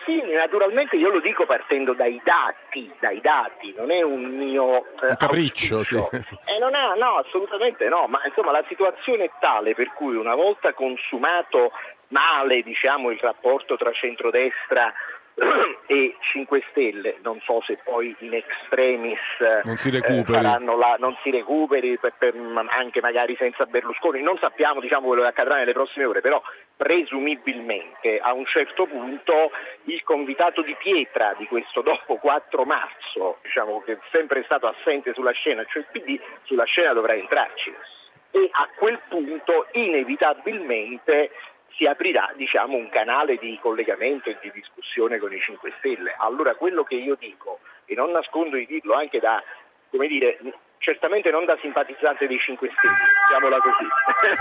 [0.05, 5.09] Sì, naturalmente io lo dico partendo dai dati, dai dati, non è un mio eh,
[5.09, 5.97] un capriccio, sì.
[5.97, 10.35] Eh, non è, no, assolutamente no, ma insomma la situazione è tale per cui una
[10.35, 11.72] volta consumato
[12.09, 15.14] male, diciamo, il rapporto tra centrodestra e
[16.35, 19.18] 5 Stelle, non so se poi in extremis
[19.64, 22.35] non si recuperi, eh, la, non si recuperi per, per,
[22.68, 26.43] anche magari senza Berlusconi, non sappiamo diciamo, quello che accadrà nelle prossime ore, però
[26.76, 29.51] presumibilmente a un certo punto
[29.85, 35.12] il convitato di pietra di questo dopo 4 marzo, diciamo, che è sempre stato assente
[35.14, 37.72] sulla scena, cioè il PD, sulla scena dovrà entrarci.
[38.30, 41.30] E a quel punto inevitabilmente
[41.77, 46.14] si aprirà diciamo, un canale di collegamento e di discussione con i 5 Stelle.
[46.18, 49.43] Allora quello che io dico, e non nascondo di dirlo anche da
[49.91, 50.39] come dire,
[50.85, 53.89] certamente non da simpatizzante dei 5 Stelle, diciamola così,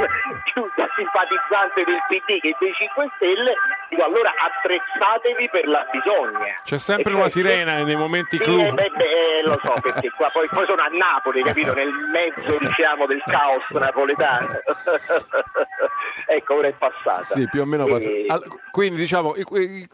[0.51, 3.53] più da simpatizzante del PD che dei 5 Stelle,
[3.87, 6.59] dico allora attrezzatevi per la bisogna.
[6.63, 8.59] C'è sempre e una cioè, sirena nei momenti clou.
[8.59, 12.57] Eh, beh, beh, lo so, perché qua poi, poi, sono a Napoli, capito, nel mezzo
[12.59, 14.59] diciamo del caos napoletano.
[16.27, 17.23] ecco, ora è passata.
[17.23, 18.27] Sì, più o meno e...
[18.69, 19.35] Quindi diciamo,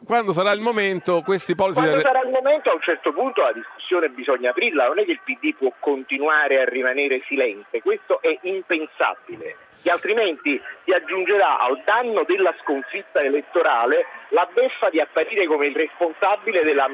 [0.05, 1.81] quando sarà il momento, questi policy...
[1.81, 5.11] Quando sarà il momento, a un certo punto la discussione bisogna aprirla, non è che
[5.11, 11.59] il PD può continuare continuare a rimanere silente, questo è impensabile, che altrimenti si aggiungerà
[11.59, 16.88] al danno della sconfitta elettorale la beffa di apparire come il responsabile della,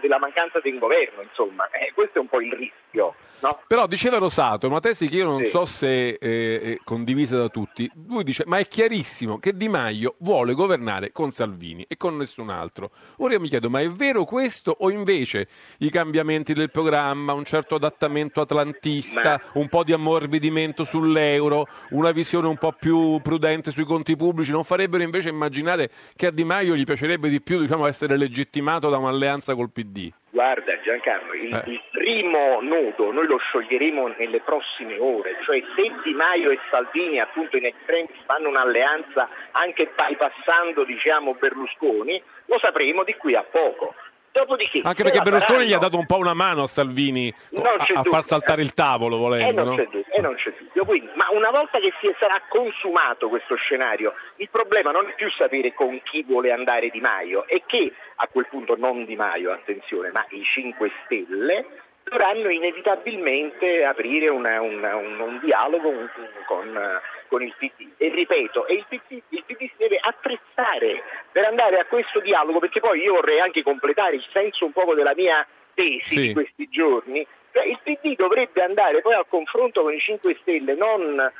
[0.00, 3.14] della, mancanza di un governo, insomma, eh, questo è un po' il rischio.
[3.40, 3.60] No?
[3.66, 5.46] Però diceva Rosato, una tesi che io non sì.
[5.46, 10.14] so se eh, è condivisa da tutti, lui dice ma è chiarissimo che Di Maio
[10.18, 12.90] vuole governare con Salvini e con nessun altro.
[13.18, 17.44] Ora io mi chiedo, ma è vero questo o invece i cambiamenti del programma, un
[17.44, 19.60] certo adattamento atlantista, ma...
[19.60, 24.64] un po' di ammorbidimento sull'euro, una visione un po' più prudente sui conti pubblici, non
[24.64, 28.98] farebbero invece immaginare che a Di Maio gli piacerebbe di più diciamo, essere legittimato da
[28.98, 30.10] un'alleanza col PD?
[30.30, 31.70] Guarda Giancarlo, il, eh.
[31.70, 37.20] il, primo nodo noi lo scioglieremo nelle prossime ore, cioè se Di Maio e Salvini
[37.20, 43.94] appunto in extremis fanno un'alleanza anche bypassando diciamo, Berlusconi, lo sapremo di qui a poco.
[44.32, 45.68] Dopodiché, Anche perché Berlusconi faranno...
[45.68, 49.18] gli ha dato un po' una mano a Salvini a, a far saltare il tavolo
[49.18, 49.48] volendo.
[49.48, 49.74] E non, no?
[49.76, 50.84] c'è, dubbio, e non c'è dubbio.
[50.86, 55.30] Quindi, ma una volta che si sarà consumato questo scenario, il problema non è più
[55.32, 59.52] sapere con chi vuole andare Di Maio, è che a quel punto non Di Maio,
[59.52, 61.66] attenzione, ma i 5 Stelle
[62.04, 66.10] dovranno inevitabilmente aprire una, una, un, un, dialogo con,
[66.46, 67.00] con,
[67.40, 67.88] il PD.
[67.96, 71.02] E ripeto, e il, PD, il PD si deve attrezzare
[71.32, 74.92] per andare a questo dialogo, perché poi io vorrei anche completare il senso un po'
[74.94, 76.20] della mia tesi sì.
[76.26, 77.26] di questi giorni.
[77.52, 81.32] Cioè, il PD dovrebbe andare poi al confronto con i 5 Stelle, non,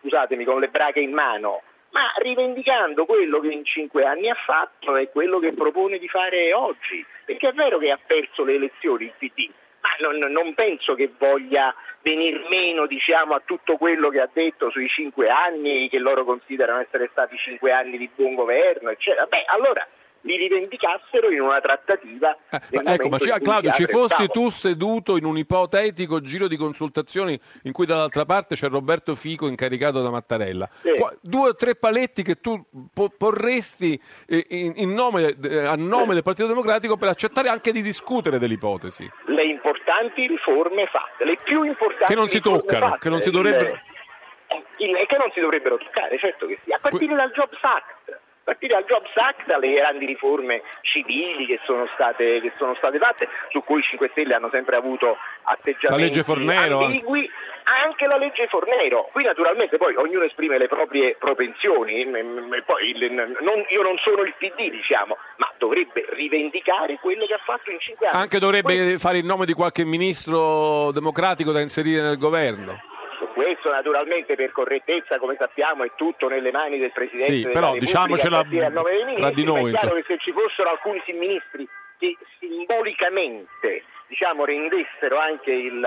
[0.00, 4.96] scusatemi, con le braghe in mano, ma rivendicando quello che in cinque anni ha fatto
[4.96, 7.04] e quello che propone di fare oggi.
[7.24, 9.50] Perché è vero che ha perso le elezioni il PD,
[9.98, 14.88] non, non penso che voglia venir meno diciamo, a tutto quello che ha detto sui
[14.88, 19.26] cinque anni, che loro considerano essere stati cinque anni di buon governo, eccetera.
[19.26, 19.86] Beh, allora
[20.26, 22.36] li rivendicassero in una trattativa.
[22.50, 27.38] Eh, ecco, ma ci, Claudio, ci fossi tu seduto in un ipotetico giro di consultazioni
[27.62, 30.92] in cui dall'altra parte c'è Roberto Fico incaricato da Mattarella, sì.
[30.98, 32.62] Qua, due o tre paletti che tu
[32.92, 37.72] po- porresti eh, in, in nome, eh, a nome del Partito Democratico per accettare anche
[37.72, 39.08] di discutere dell'ipotesi.
[39.26, 43.30] Le importanti riforme fatte, le più importanti che non si toccano, fatte, che non si
[43.30, 43.78] dovrebbero...
[44.78, 48.20] Il, il, che non si dovrebbero toccare, certo che sì, a partire dal Jobs Act
[48.46, 53.26] partire dal Jobs Act, dalle grandi riforme civili che sono, state, che sono state fatte,
[53.50, 56.78] su cui i 5 Stelle hanno sempre avuto atteggiamenti Fornero.
[56.84, 57.28] ambigui,
[57.84, 59.08] anche la legge Fornero.
[59.10, 63.96] Qui naturalmente poi ognuno esprime le proprie propensioni, m- m- poi il- non- io non
[63.98, 68.20] sono il PD diciamo, ma dovrebbe rivendicare quello che ha fatto in cinque anni.
[68.22, 72.78] Anche dovrebbe fare il nome di qualche ministro democratico da inserire nel governo.
[73.32, 77.72] Questo naturalmente per correttezza, come sappiamo, è tutto nelle mani del Presidente Sì, della però
[77.76, 82.16] diciamocela dei tra di ministri, noi, È chiaro che se ci fossero alcuni ministri che
[82.38, 85.82] simbolicamente diciamo, rendessero anche il,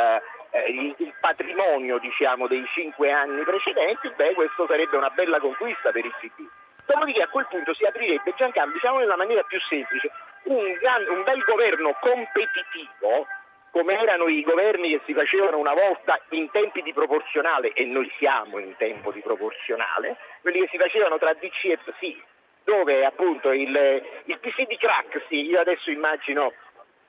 [0.52, 5.92] eh, il- il patrimonio diciamo, dei cinque anni precedenti, beh, questo sarebbe una bella conquista
[5.92, 6.46] per il PD.
[6.86, 10.10] Dopodiché a quel punto si aprirebbe, Giancarlo, diciamo nella maniera più semplice,
[10.44, 13.28] un, gran- un bel governo competitivo
[13.72, 18.10] come erano i governi che si facevano una volta in tempi di proporzionale, e noi
[18.18, 22.22] siamo in tempo di proporzionale, quelli che si facevano tra DC e PSI,
[22.64, 26.54] dove appunto il, il PC di Craxi, io adesso immagino,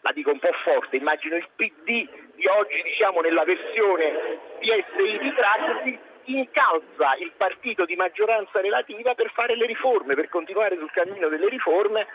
[0.00, 5.32] la dico un po' forte, immagino il PD di oggi, diciamo nella versione PSI di
[5.32, 11.28] Craxi, incalza il partito di maggioranza relativa per fare le riforme, per continuare sul cammino
[11.28, 12.06] delle riforme.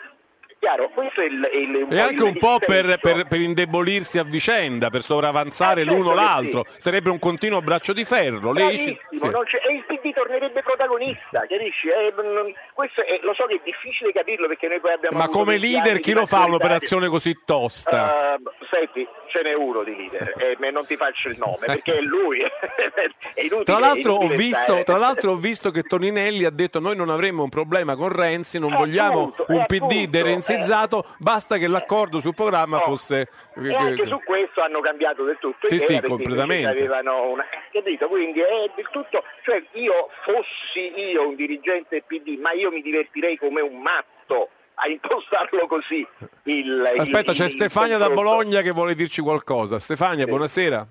[0.58, 4.24] Chiaro, questo è il, è il- E anche un po' per, per- per indebolirsi a
[4.24, 6.64] vicenda, per sovravanzare Eh, certo l'uno l'altro.
[6.78, 8.52] Sarebbe un continuo braccio di ferro.
[8.52, 8.90] Lei ci- sì.
[9.26, 11.88] e il PD tornerebbe protagonista, capisci?
[11.88, 16.00] Eh, è- lo so che è difficile capirlo perché noi poi abbiamo Ma come leader
[16.00, 18.34] chi lo fa un'operazione così tosta?
[18.34, 18.38] Eh,
[18.70, 22.00] senti, ce n'è uno di leader, e me- non ti faccio il nome perché è
[22.00, 22.40] lui.
[23.34, 26.96] è inutile, Tra l'altro, ho visto, tra l'altro ho visto che Toninelli ha detto noi
[26.96, 30.10] non avremmo un problema con Renzi, non Eh, vogliamo appunto, un eh, PD appunto,
[30.52, 33.28] derenzizzato, basta che l'accordo sul programma fosse...
[33.54, 36.68] E anche su questo hanno cambiato del tutto Sì, sì, completamente.
[36.68, 37.44] avevano una...
[37.48, 38.08] eh, capito?
[38.08, 43.36] Quindi è del tutto, cioè io fossi io un dirigente PD, ma io mi divertirei
[43.38, 46.06] come un matto a impostarlo così.
[46.44, 48.10] Il, Aspetta, il- c'è il Stefania da.
[48.10, 49.78] Bologna che vuole dirci qualcosa.
[49.78, 50.86] Stefania, buonasera.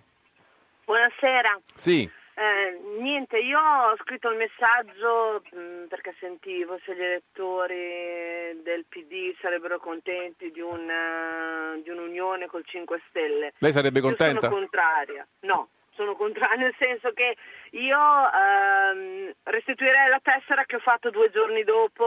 [0.85, 1.59] Buonasera.
[1.75, 2.09] Sì.
[2.37, 9.33] Eh, niente, io ho scritto il messaggio mh, perché sentivo se gli elettori del PD
[9.39, 13.53] sarebbero contenti di, un, eh, di un'unione col 5 Stelle.
[13.59, 14.41] Lei sarebbe Io contenta?
[14.41, 17.37] sono contraria, no, sono contraria nel senso che
[17.71, 22.03] io ehm, restituirei la tessera che ho fatto due giorni dopo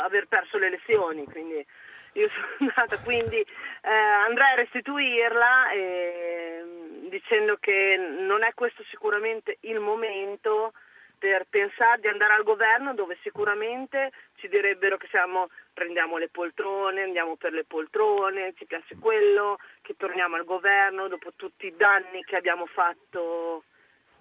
[0.00, 1.64] aver perso le elezioni, quindi
[2.14, 6.81] io sono andata, quindi eh, andrei a restituirla e, mm,
[7.12, 10.72] dicendo che non è questo sicuramente il momento
[11.18, 17.02] per pensare di andare al governo dove sicuramente ci direbbero che siamo, prendiamo le poltrone,
[17.02, 22.24] andiamo per le poltrone, ci piace quello, che torniamo al governo dopo tutti i danni
[22.24, 23.64] che abbiamo fatto.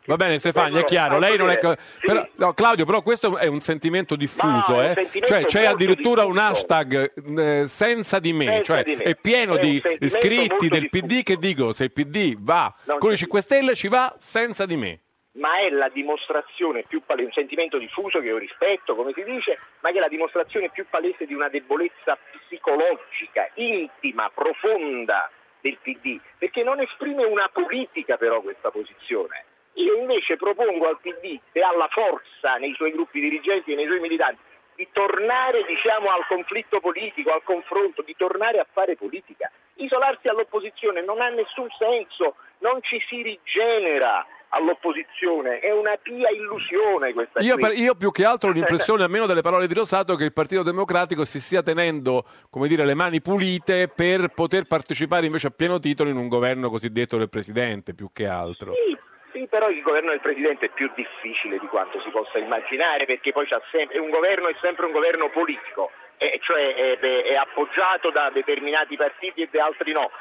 [0.05, 1.59] Va bene Stefania, è chiaro, lei non è...
[1.59, 4.93] co- però- no, Claudio, però questo è un sentimento diffuso, No, un eh?
[4.95, 6.49] sentimento cioè c'è addirittura un diffuso.
[6.49, 9.03] hashtag eh, senza di me, Senza cioè di me.
[9.03, 12.97] è pieno È un di iscritti del PD che dicono se il PD va Non
[12.97, 14.99] con i c'è 5 Stelle ci va senza di me.
[15.33, 19.59] ma è la dimostrazione più palese, un sentimento diffuso che io rispetto, come si dice,
[19.81, 25.29] ma che è la dimostrazione più palese di una debolezza psicologica, intima, profonda
[25.61, 29.45] del PD, perché non esprime una politica però questa posizione.
[29.73, 33.85] Io invece propongo al PD, se ha la forza nei suoi gruppi dirigenti e nei
[33.85, 34.41] suoi militanti,
[34.75, 39.51] di tornare diciamo, al conflitto politico, al confronto, di tornare a fare politica.
[39.75, 47.13] Isolarsi all'opposizione non ha nessun senso, non ci si rigenera all'opposizione, è una pia illusione
[47.13, 50.25] questa Io, per- io più che altro ho l'impressione, almeno dalle parole di Rosato, che
[50.25, 55.47] il Partito Democratico si stia tenendo come dire, le mani pulite per poter partecipare invece
[55.47, 58.73] a pieno titolo in un governo cosiddetto del Presidente, più che altro.
[58.73, 58.97] Sì,
[59.31, 63.31] sì, però il governo del Presidente è più difficile di quanto si possa immaginare perché
[63.31, 68.29] poi sempre, un governo è sempre un governo politico, e cioè è, è- appoggiato da
[68.29, 70.11] determinati partiti e da altri no.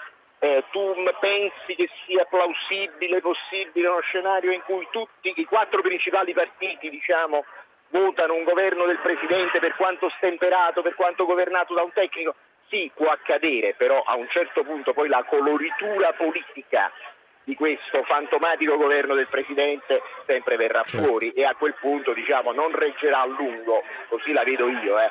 [0.43, 6.33] Eh, tu pensi che sia plausibile, possibile uno scenario in cui tutti i quattro principali
[6.33, 7.45] partiti, diciamo,
[7.91, 12.35] votano un governo del Presidente per quanto stemperato, per quanto governato da un tecnico?
[12.69, 16.91] Sì, può accadere, però a un certo punto poi la coloritura politica
[17.51, 21.05] di questo fantomatico governo del Presidente sempre verrà Certo.
[21.05, 25.01] fuori e a quel punto diciamo non reggerà a lungo, così la vedo io.
[25.01, 25.11] Eh.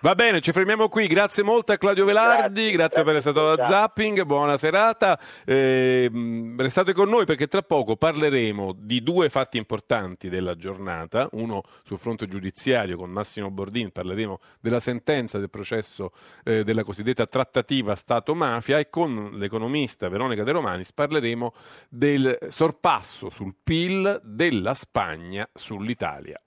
[0.00, 1.06] Va bene, ci fermiamo qui.
[1.06, 5.18] Grazie molto a Claudio Velardi, grazie, per essere stato da Zapping, buona serata.
[5.44, 6.10] Eh,
[6.56, 11.98] restate con noi perché tra poco parleremo di due fatti importanti della giornata, uno sul
[11.98, 16.12] fronte giudiziario con Massimo Bordin, parleremo della sentenza del processo
[16.44, 21.52] eh, della cosiddetta trattativa Stato-mafia e con l'economista Veronica De Romanis parleremo
[21.88, 26.40] del sorpasso sul PIL della Spagna sull'Italia.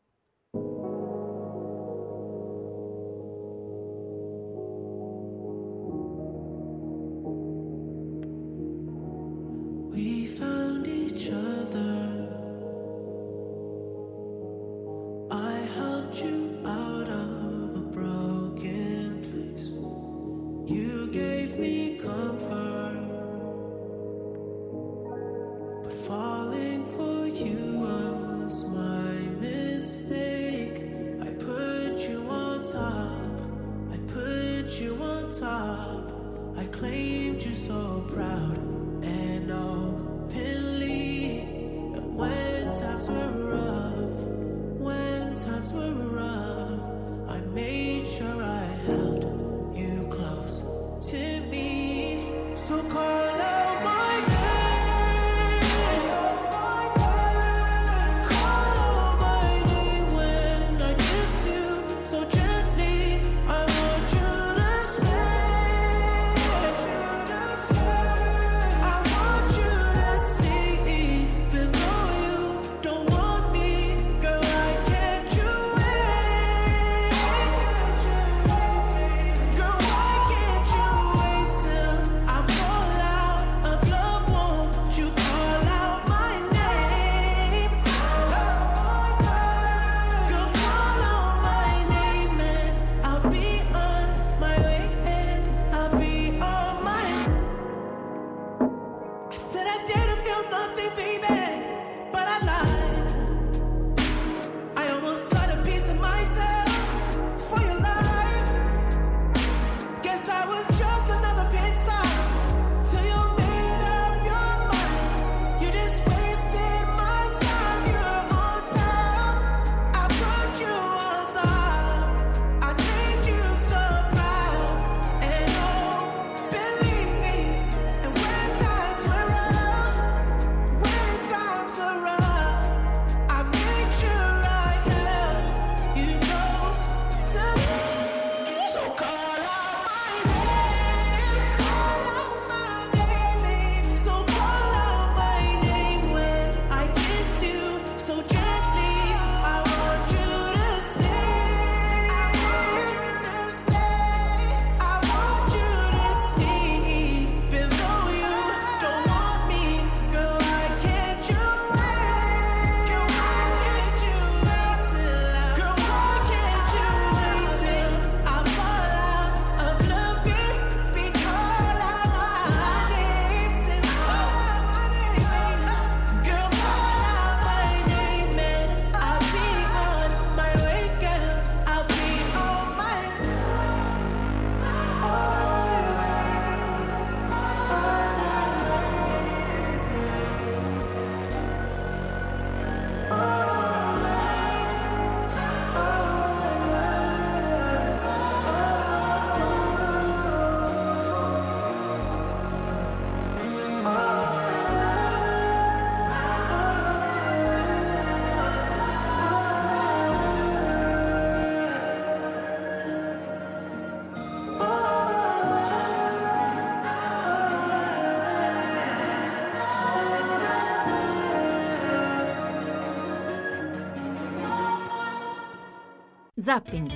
[226.46, 226.92] Zapping.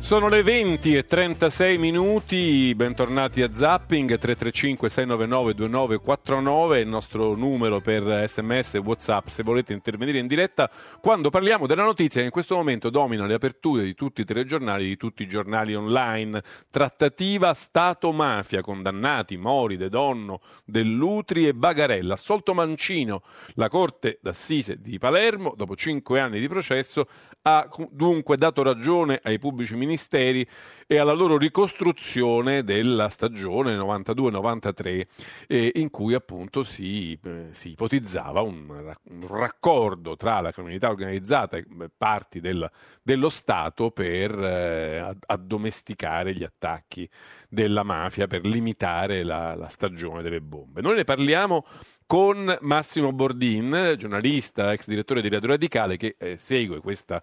[0.00, 6.00] Sono le 20 e 36 minuti, bentornati a Zapping 335 699 2949
[6.30, 10.70] 349 il nostro numero per sms, e whatsapp se volete intervenire in diretta
[11.00, 14.86] quando parliamo della notizia che in questo momento domina le aperture di tutti i telegiornali,
[14.86, 16.40] di tutti i giornali online.
[16.70, 22.14] Trattativa Stato-mafia, condannati Mori, De Donno, Dell'Utri e Bagarella.
[22.14, 23.22] Assolto Mancino,
[23.54, 27.08] la Corte d'Assise di Palermo, dopo cinque anni di processo,
[27.42, 30.46] ha dunque dato ragione ai pubblici ministeri
[30.86, 35.06] e alla loro ricostruzione della stagione 92-93
[35.46, 40.88] eh, in cui appunto appunto si, eh, si ipotizzava un, un, raccordo tra la criminalità
[40.88, 41.66] organizzata e
[41.96, 42.70] parti del,
[43.02, 47.08] dello Stato per eh, addomesticare gli attacchi
[47.48, 50.80] della mafia, per limitare la, la stagione delle bombe.
[50.80, 51.64] Noi ne parliamo
[52.06, 57.22] con Massimo Bordin, giornalista, ex direttore di Radio Radicale, che eh, segue questa,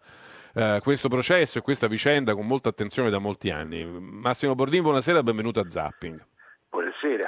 [0.54, 3.86] eh, questo processo e questa vicenda con molta attenzione da molti anni.
[3.86, 6.37] Massimo Bordin, buonasera e benvenuto a Zapping.
[6.78, 7.28] Buonasera.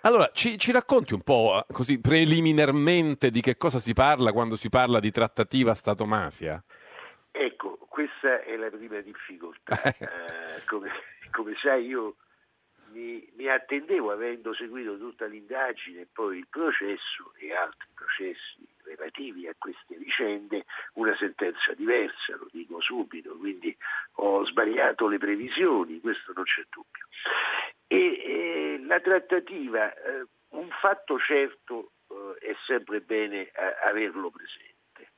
[0.00, 4.56] Allora, ci, ci, racconti un po' eh, così preliminarmente di che cosa si parla quando
[4.56, 6.60] si parla di trattativa Stato-mafia?
[7.30, 9.78] Ecco, questa è la prima difficoltà.
[9.86, 10.90] eh, come,
[11.30, 12.16] come, sai io
[12.90, 19.46] mi, mi, attendevo, avendo seguito tutta l'indagine e poi il processo e altri processi relativi
[19.46, 23.76] a queste vicende, una sentenza diversa, lo dico subito, quindi
[24.14, 27.06] ho sbagliato le previsioni, questo non c'è dubbio.
[27.88, 33.52] E, eh, la trattativa, eh, un fatto certo eh, è sempre bene eh,
[33.88, 35.12] averlo presente.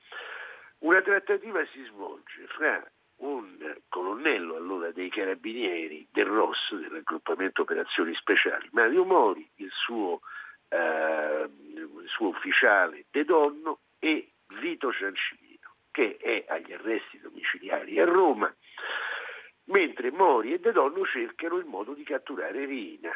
[0.78, 2.82] Una trattativa si svolge fra
[3.16, 10.20] un colonnello allora dei carabinieri del ROS, del raggruppamento operazioni speciali, Mario Mori, il suo,
[10.68, 18.04] eh, il suo ufficiale De Donno e Vito Ciancimino, che è agli arresti domiciliari a
[18.04, 18.54] Roma,
[19.70, 23.10] mentre Mori e De Donno cercano il modo di catturare Rina.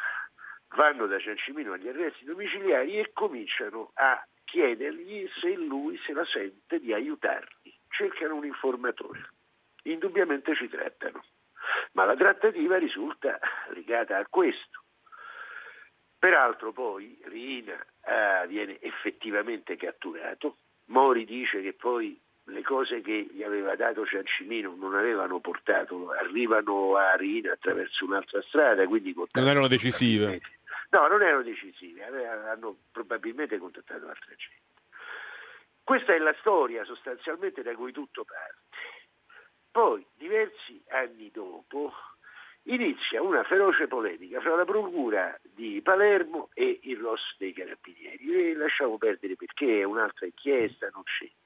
[0.75, 6.81] Vanno da Ciancimino agli arresti domiciliari e cominciano a chiedergli se lui se la sente
[6.81, 7.73] di aiutarli.
[7.89, 9.29] Cercano un informatore
[9.85, 11.25] indubbiamente ci trattano.
[11.93, 13.39] Ma la trattativa risulta
[13.71, 14.83] legata a questo.
[16.19, 23.43] Peraltro poi Rina eh, viene effettivamente catturato, Mori dice che poi le cose che gli
[23.43, 29.69] aveva dato Ciancimino non avevano portato, arrivano a Rina attraverso un'altra strada, quindi Non erano
[29.69, 30.41] decisive.
[30.91, 34.63] No, non erano decisive, hanno probabilmente contattato altra gente.
[35.83, 39.03] Questa è la storia sostanzialmente da cui tutto parte.
[39.71, 41.93] Poi, diversi anni dopo,
[42.65, 48.51] inizia una feroce polemica fra la procura di Palermo e il ROS dei Carabinieri.
[48.51, 51.44] E lasciamo perdere perché è un'altra inchiesta, non c'entra.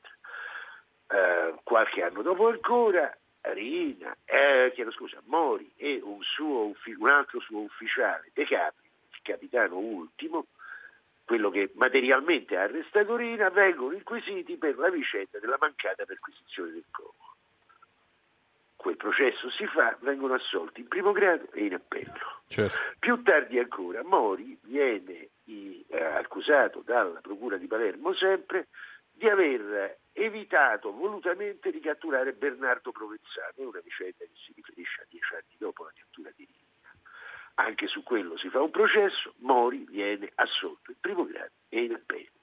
[1.11, 7.41] Eh, qualche anno dopo ancora, Rina, eh, chiedo scusa, Mori e un, suo un altro
[7.41, 10.47] suo ufficiale, De Capri, il capitano ultimo,
[11.25, 16.85] quello che materialmente ha arrestato Rina, vengono inquisiti per la vicenda della mancata perquisizione del
[16.91, 17.19] corpo
[18.79, 22.41] quel processo si fa, vengono assolti in primo grado e in appello.
[22.47, 22.79] Certo.
[22.99, 28.69] Più tardi ancora Mori viene eh, accusato dalla Procura di Palermo sempre
[29.19, 35.07] di aver evitato volutamente di catturare Bernardo Provenzano, è una vicenda che si riferisce a
[35.09, 36.57] dieci anni dopo la cattura di Rina.
[37.55, 41.93] Anche su quello si fa un processo, Mori viene assolto in primo grado e in
[41.93, 42.37] appello.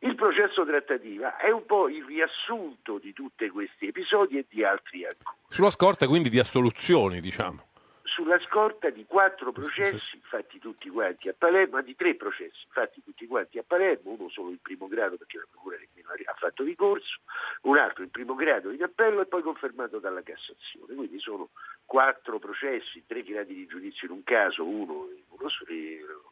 [0.00, 5.04] Il processo trattativa è un po' il riassunto di tutti questi episodi e di altri
[5.04, 5.36] ancora.
[5.48, 7.68] Sulla scorta quindi di assoluzioni, diciamo.
[8.06, 13.26] Sulla scorta di quattro processi fatti tutti quanti a Palermo, di tre processi fatti tutti
[13.26, 17.20] quanti a Palermo, uno solo in primo grado perché la Procura ha fatto ricorso,
[17.62, 20.94] un altro in primo grado in appello e poi confermato dalla Cassazione.
[20.94, 21.50] Quindi sono
[21.84, 25.50] quattro processi, tre gradi di giudizio in un caso, uno, uno,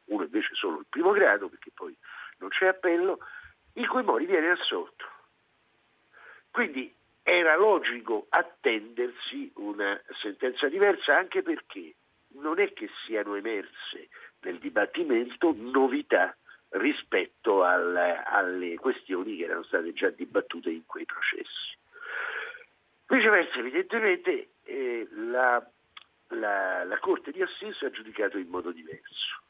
[0.05, 1.95] uno invece solo in primo grado perché poi
[2.39, 3.19] non c'è appello,
[3.75, 5.05] in cui Mori viene assolto.
[6.51, 6.95] Quindi
[7.27, 11.95] era logico attendersi una sentenza diversa anche perché
[12.37, 14.09] non è che siano emerse
[14.43, 16.37] nel dibattimento novità
[16.71, 17.97] rispetto al-
[18.27, 21.73] alle questioni che erano state già dibattute in quei processi.
[23.07, 25.65] Viceversa, evidentemente, eh, la,
[26.29, 29.41] la- la Corte di Assise ha giudicato in modo diverso.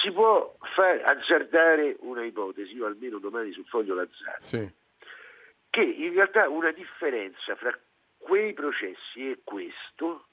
[0.00, 4.68] Si può far azzardare una ipotesi, io almeno domani sul foglio l'azzardo, Sì.
[5.72, 7.74] Che in realtà una differenza fra
[8.18, 10.26] quei processi e questo,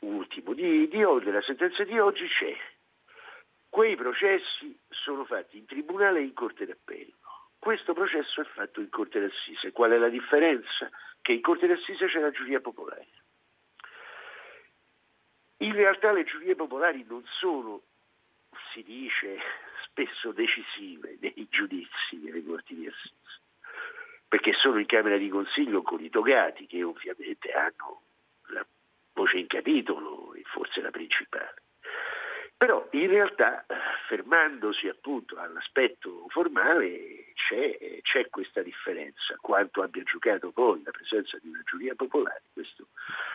[0.00, 2.56] ultimo di, di della sentenza di oggi, c'è.
[3.68, 7.12] Quei processi sono fatti in tribunale e in corte d'appello.
[7.58, 9.70] Questo processo è fatto in corte d'assise.
[9.70, 10.90] Qual è la differenza?
[11.20, 13.08] Che in corte d'assise c'è la giuria popolare.
[15.58, 17.82] In realtà le giurie popolari non sono,
[18.72, 19.38] si dice,
[19.84, 23.41] spesso decisive nei giudizi delle corti di assise,
[24.32, 28.00] perché sono in Camera di Consiglio con i togati che ovviamente hanno
[28.46, 28.64] la
[29.12, 31.56] voce in capitolo e forse la principale.
[32.56, 33.66] Però in realtà,
[34.06, 39.36] fermandosi appunto all'aspetto formale, c'è, c'è questa differenza.
[39.38, 42.86] Quanto abbia giocato poi la presenza di una giuria popolare, questo,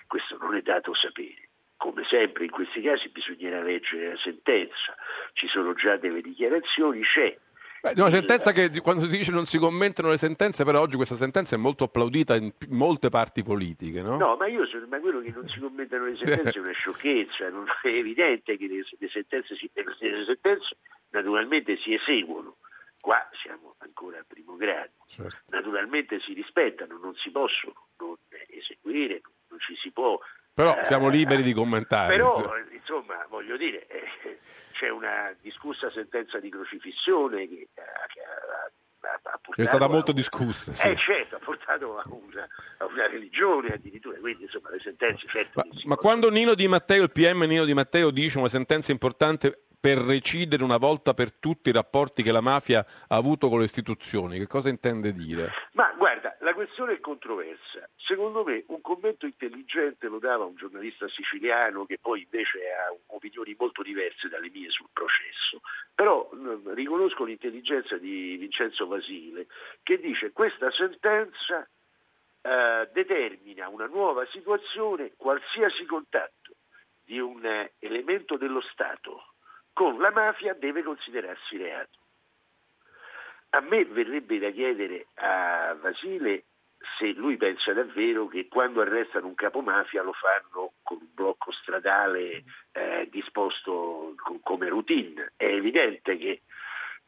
[0.07, 1.49] questo non è dato sapere.
[1.77, 4.95] Come sempre in questi casi bisognerà leggere la sentenza,
[5.33, 7.37] ci sono già delle dichiarazioni, c'è
[7.81, 11.15] Beh, una sentenza che quando si dice non si commentano le sentenze, però oggi questa
[11.15, 14.17] sentenza è molto applaudita in p- molte parti politiche, no?
[14.17, 17.49] No, ma io sono, ma quello che non si commentano le sentenze è una sciocchezza,
[17.49, 20.77] non è evidente che le, le sentenze, si, le sentenze
[21.09, 22.57] naturalmente si eseguono.
[22.99, 24.91] Qua siamo ancora al primo grado.
[25.07, 25.55] Certo.
[25.55, 28.15] Naturalmente si rispettano, non si possono non
[28.49, 30.19] eseguire, non ci si può.
[30.53, 32.15] Però eh, siamo liberi di commentare.
[32.15, 32.57] Però, insomma.
[32.57, 34.39] eh, insomma, voglio dire, eh,
[34.77, 40.19] c'è una discussa sentenza di crocifissione che, eh, ha, ha- ha È stata molto una-
[40.19, 40.73] discussa.
[40.73, 40.89] sì.
[40.89, 42.47] Eh certo, ha portato a una,
[42.77, 47.03] a una religione addirittura, quindi insomma le sentenze certo si Ma quando Nino Di Matteo,
[47.03, 51.69] il PM Nino Di Matteo dice una sentenza importante per recidere una volta per tutti
[51.69, 55.51] i rapporti che la mafia ha avuto con le istituzioni, che cosa intende dire?
[55.73, 57.87] Ma guarda, la questione è controversa.
[57.95, 63.55] Secondo me un commento intelligente lo dava un giornalista siciliano che poi invece ha opinioni
[63.57, 65.61] molto diverse dalle mie sul processo.
[65.93, 69.47] Però mh, riconosco l'intelligenza di Vincenzo Vasile
[69.83, 71.67] che dice questa sentenza
[72.41, 76.53] eh, determina una nuova situazione, qualsiasi contatto
[77.03, 79.33] di un eh, elemento dello Stato
[79.77, 81.99] con la mafia deve considerarsi reato.
[83.51, 86.45] A me verrebbe da chiedere a Vasile
[86.97, 92.43] se lui pensa davvero che quando arrestano un capomafia lo fanno con un blocco stradale
[92.71, 95.33] eh, disposto co- come routine.
[95.35, 96.41] È evidente che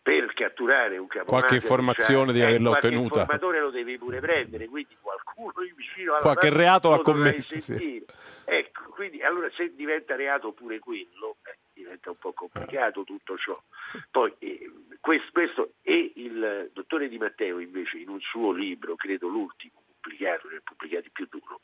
[0.10, 3.20] per catturare un capomafia Qualche informazione devi eh, averla qualche ottenuta.
[3.20, 8.06] informatore lo devi pure prendere, quindi qualcuno vicino alla Qualche reato l'ha dovrai commesso, sì.
[8.46, 13.62] Ecco, quindi allora se diventa reato pure quello, eh, diventa un po' complicato tutto ciò.
[14.10, 19.28] Poi eh, questo, questo e il dottore Di Matteo invece in un suo libro, credo
[19.28, 21.60] l'ultimo pubblicato, ne ha pubblicati più di uno,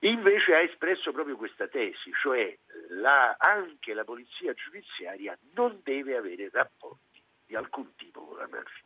[0.00, 2.56] invece ha espresso proprio questa tesi, cioè
[2.88, 7.11] la- anche la polizia giudiziaria non deve avere rapporti
[7.52, 8.80] di alcun tipo con la mafia.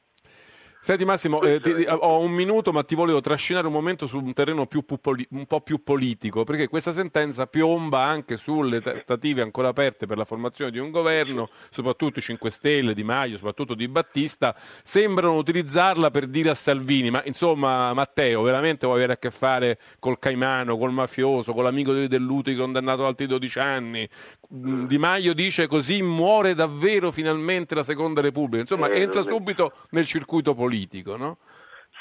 [0.87, 4.33] Senti Massimo, eh, ti- ho un minuto ma ti volevo trascinare un momento su un
[4.33, 4.85] terreno più
[5.31, 10.25] un po' più politico, perché questa sentenza piomba anche sulle trattative ancora aperte per la
[10.25, 14.55] formazione di un governo, soprattutto i 5 Stelle, Di Maio, soprattutto Di Battista,
[14.85, 19.81] sembrano utilizzarla per dire a Salvini, ma insomma Matteo, veramente vuoi avere a che fare
[19.99, 24.09] col caimano, col mafioso, con l'amico di Dell'Utri condannato ad altri 12 anni?
[24.55, 29.73] Mm, Di Maio dice così muore davvero finalmente la Seconda Repubblica, insomma Eh, entra subito
[29.91, 31.39] nel circuito politico, no?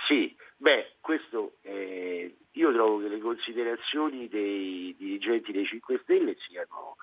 [0.07, 6.97] Sì, beh, questo eh, io trovo che le considerazioni dei dirigenti dei 5 Stelle siano,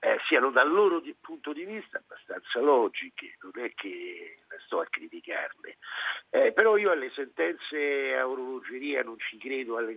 [0.00, 4.86] eh, siano dal loro di- punto di vista abbastanza logiche, non è che sto a
[4.88, 5.76] criticarle.
[6.30, 9.94] Eh, però io alle sentenze a orologeria non ci credo, alle.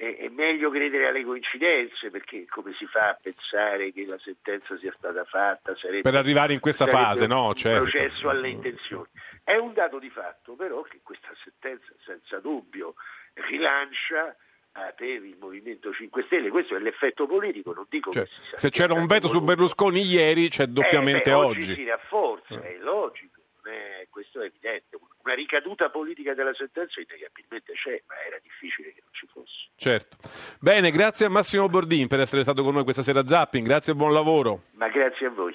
[0.00, 4.94] È, meglio credere alle coincidenze perché come si fa a pensare che la sentenza sia
[4.96, 7.82] stata fatta sarebbe, Per arrivare in questa fase, no, un certo.
[7.82, 9.08] processo alle intenzioni.
[9.44, 12.94] È un dato di fatto però che questa sentenza senza dubbio
[13.34, 14.34] rilancia
[14.74, 18.40] eh, per il Movimento 5 Stelle, questo è l'effetto politico, non dico Cioè, che si
[18.40, 19.42] sia se c'era un veto su.
[19.42, 21.74] Berlusconi ieri, c'è doppiamente Eh, beh, oggi.
[21.74, 23.39] si rafforza, è logico,
[23.70, 24.98] è- questo è evidente.
[25.22, 29.68] Una ricaduta politica della sentenza innegabilmente c'è, ma era difficile che non ci fosse.
[29.76, 30.16] Certo.
[30.60, 33.92] Bene, grazie a Massimo Bordin per essere stato con noi questa sera a Zapping, grazie
[33.92, 34.64] e buon lavoro.
[34.72, 35.54] Ma grazie a voi.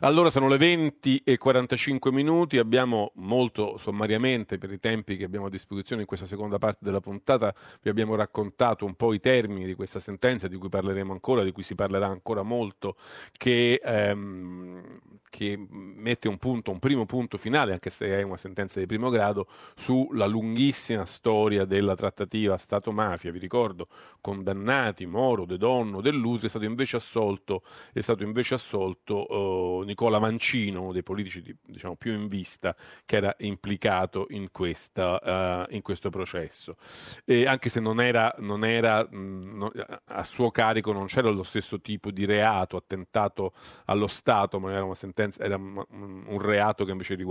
[0.00, 5.46] Allora sono le 20 e 45 minuti, abbiamo molto sommariamente per i tempi che abbiamo
[5.46, 9.66] a disposizione in questa seconda parte della puntata, vi abbiamo raccontato un po' i termini
[9.66, 12.96] di questa sentenza di cui parleremo ancora, di cui si parlerà ancora molto,
[13.36, 18.78] che, ehm, che mette un punto, un primo punto finale, anche se è una sentenza
[18.80, 23.88] di primo grado, sulla lunghissima storia della trattativa Stato-mafia, vi ricordo,
[24.20, 27.62] condannati Moro, De Donno, Dell'Utri, è stato invece assolto,
[27.94, 32.74] stato invece assolto eh, Nicola Mancino, uno dei politici di- diciamo, più in vista,
[33.04, 36.76] che era implicato in, questa, eh, in questo processo.
[37.24, 39.72] E anche se non era, non era mh, no-
[40.06, 43.52] a suo carico non c'era lo stesso tipo di reato, attentato
[43.86, 47.29] allo Stato, ma era sentenza, era un reato che invece riguardava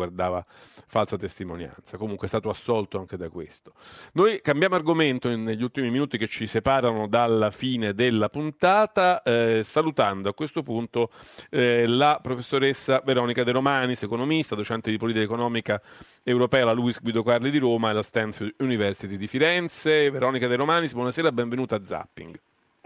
[0.88, 1.98] falsa testimonianza.
[1.98, 3.74] Comunque è stato assolto anche da questo.
[4.14, 10.30] Noi cambiamo argomento negli ultimi minuti che ci separano dalla fine della puntata, eh, salutando
[10.30, 11.12] a questo punto
[11.50, 15.82] eh, la professoressa Veronica De Romanis, economista, docente di politica economica
[16.24, 20.10] europea alla Luis Guido Carli di Roma e alla Stanford University di Firenze.
[20.10, 22.40] Veronica De Romanis, buonasera, benvenuta a Zapping.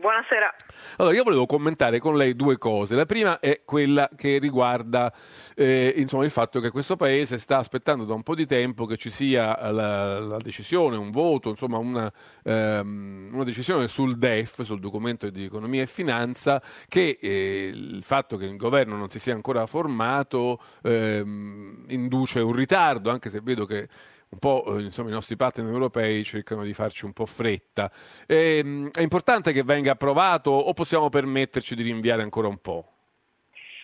[0.03, 0.53] Buonasera.
[0.97, 2.93] Allora, io volevo commentare con lei due cose.
[2.93, 5.13] La prima è quella che riguarda
[5.55, 8.97] eh, insomma, il fatto che questo paese sta aspettando da un po' di tempo che
[8.97, 12.11] ci sia la, la decisione, un voto, insomma una,
[12.43, 18.35] ehm, una decisione sul DEF, sul documento di economia e finanza, che eh, il fatto
[18.35, 23.65] che il governo non si sia ancora formato ehm, induce un ritardo, anche se vedo
[23.65, 23.87] che
[24.33, 27.89] un po' eh, insomma, i nostri partner europei cercano di farci un po' fretta.
[28.27, 32.87] Ehm, è importante che venga approvato o possiamo permetterci di rinviare ancora un po'?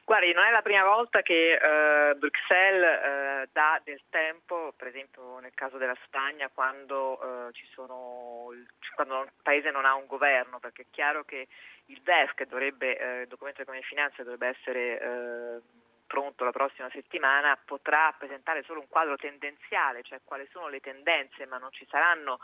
[0.03, 5.37] Guardi, non è la prima volta che eh, Bruxelles eh, dà del tempo, per esempio
[5.37, 8.47] nel caso della Spagna, quando, eh, sono,
[8.95, 11.47] quando il paese non ha un governo, perché è chiaro che
[11.85, 15.61] il DEF, che dovrebbe, eh, il documento di economia e finanza, dovrebbe essere eh,
[16.09, 21.45] pronto la prossima settimana, potrà presentare solo un quadro tendenziale, cioè quali sono le tendenze,
[21.45, 22.39] ma non ci saranno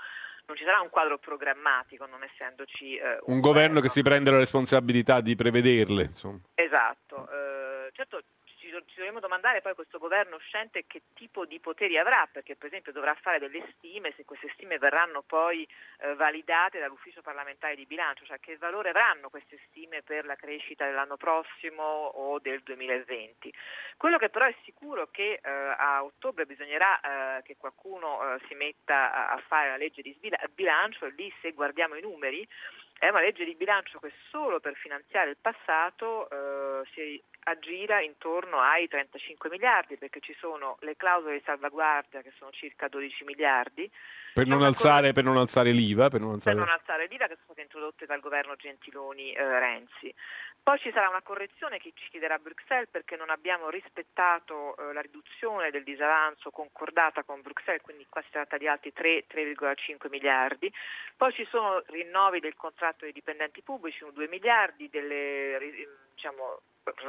[0.48, 4.38] non ci sarà un quadro programmatico, non essendoci eh, Un governo che si prende la
[4.38, 6.04] responsabilità di prevederle.
[6.04, 6.40] Insomma.
[6.54, 8.22] Esatto, eh, certo
[8.66, 12.68] ci, ci dovremmo domandare poi questo governo uscente che tipo di poteri avrà, perché per
[12.68, 15.68] esempio dovrà fare delle stime, se queste stime verranno poi
[16.00, 20.86] eh, validate dall'ufficio parlamentare di bilancio, cioè che valore avranno queste stime per la crescita
[20.86, 23.54] dell'anno prossimo o del 2020.
[23.98, 28.40] Quello che però è sicuro è che eh, a ottobre bisognerà eh, che qualcuno eh,
[28.48, 30.18] si metta a, a fare la legge di
[30.54, 32.48] bilancio e lì se guardiamo i numeri
[32.98, 38.60] è una legge di bilancio che solo per finanziare il passato eh, si aggira intorno
[38.60, 43.90] ai 35 miliardi perché ci sono le clausole di salvaguardia che sono circa 12 miliardi
[44.34, 46.56] Per non, alzare, per non alzare l'IVA, per non per alzare...
[46.58, 50.14] non alzare l'IVA che sono state introdotte dal governo Gentiloni eh, Renzi.
[50.66, 55.02] Poi ci sarà una correzione che ci chiederà Bruxelles perché non abbiamo rispettato eh, la
[55.02, 60.74] riduzione del disavanzo concordata con Bruxelles, quindi qua si tratta di altri 3, 3,5 miliardi.
[61.16, 66.62] Poi ci sono rinnovi del contratto dei dipendenti pubblici, 2 miliardi, delle, ri- diciamo,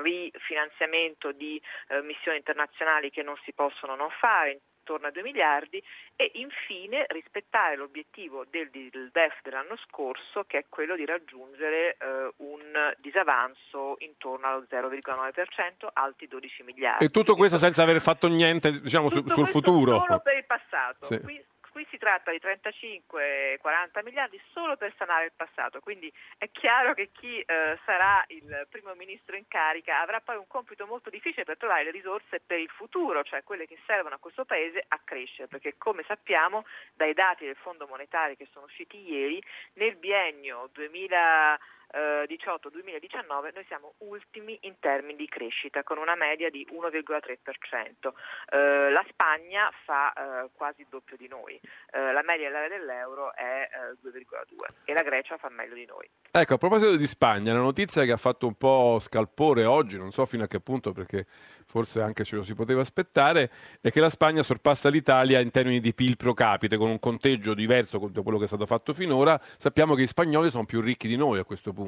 [0.03, 1.59] rifinanziamento di
[1.89, 5.83] eh, missioni internazionali che non si possono non fare intorno a 2 miliardi
[6.15, 12.33] e infine rispettare l'obiettivo del, del DEF dell'anno scorso che è quello di raggiungere eh,
[12.37, 17.05] un disavanzo intorno allo 0,9%, alti 12 miliardi.
[17.05, 19.99] E tutto questo senza aver fatto niente diciamo, sul futuro.
[20.07, 21.05] Solo per il passato.
[21.05, 21.21] Sì.
[21.21, 21.45] Qui,
[21.77, 27.11] qui si tratta di 35-40 miliardi solo per sanare il passato, quindi è chiaro che
[27.13, 31.59] chi eh, sarà il primo ministro in carica avrà poi un compito molto difficile per
[31.59, 35.49] trovare le risorse per il futuro, cioè quelle che servono a questo Paese a crescere,
[35.49, 39.43] perché come sappiamo dai dati del Fondo Monetario che sono usciti ieri,
[39.75, 41.59] nel biennio 2000
[41.97, 48.13] 2018-2019 noi siamo ultimi in termini di crescita con una media di 1,3%.
[48.51, 51.59] Eh, la Spagna fa eh, quasi il doppio di noi,
[51.93, 56.09] Eh, la media dell'area dell'euro è eh, 2,2 e la Grecia fa meglio di noi.
[56.31, 60.11] Ecco, a proposito di Spagna, la notizia che ha fatto un po' scalpore oggi, non
[60.11, 61.25] so fino a che punto perché
[61.65, 63.51] forse anche ce lo si poteva aspettare,
[63.81, 67.55] è che la Spagna sorpassa l'Italia in termini di PIL pro capite con un conteggio
[67.55, 69.41] diverso da quello che è stato fatto finora.
[69.57, 71.86] Sappiamo che gli spagnoli sono più ricchi di noi a questo punto.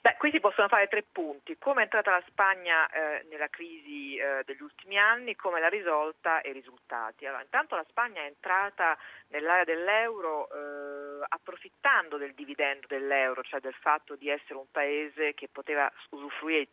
[0.00, 1.56] Beh, qui si possono fare tre punti.
[1.58, 6.40] Come è entrata la Spagna eh, nella crisi eh, degli ultimi anni, come l'ha risolta
[6.42, 7.26] e i risultati.
[7.26, 8.96] Allora, intanto la Spagna è entrata
[9.28, 15.48] nell'area dell'euro eh, approfittando del dividendo dell'euro, cioè del fatto di essere un paese che
[15.50, 16.68] poteva usufruire di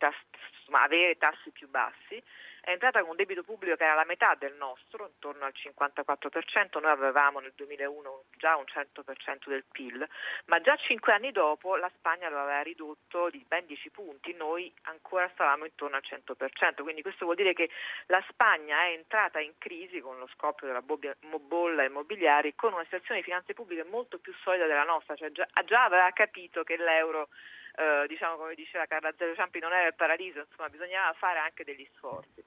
[0.58, 2.22] insomma, avere tassi più bassi.
[2.64, 6.80] È entrata con un debito pubblico che era la metà del nostro, intorno al 54%,
[6.80, 10.08] noi avevamo nel 2001 già un 100% del PIL,
[10.44, 14.72] ma già cinque anni dopo la Spagna lo aveva ridotto di ben 10 punti, noi
[14.82, 17.68] ancora stavamo intorno al 100%, quindi questo vuol dire che
[18.06, 23.18] la Spagna è entrata in crisi con lo scoppio della bolla immobiliare con una situazione
[23.18, 25.48] di finanze pubbliche molto più solida della nostra, cioè già
[25.82, 27.28] aveva capito che l'euro
[27.74, 31.64] eh, diciamo come diceva Carla Zero Ciampi non era il paradiso, insomma bisognava fare anche
[31.64, 32.44] degli sforzi.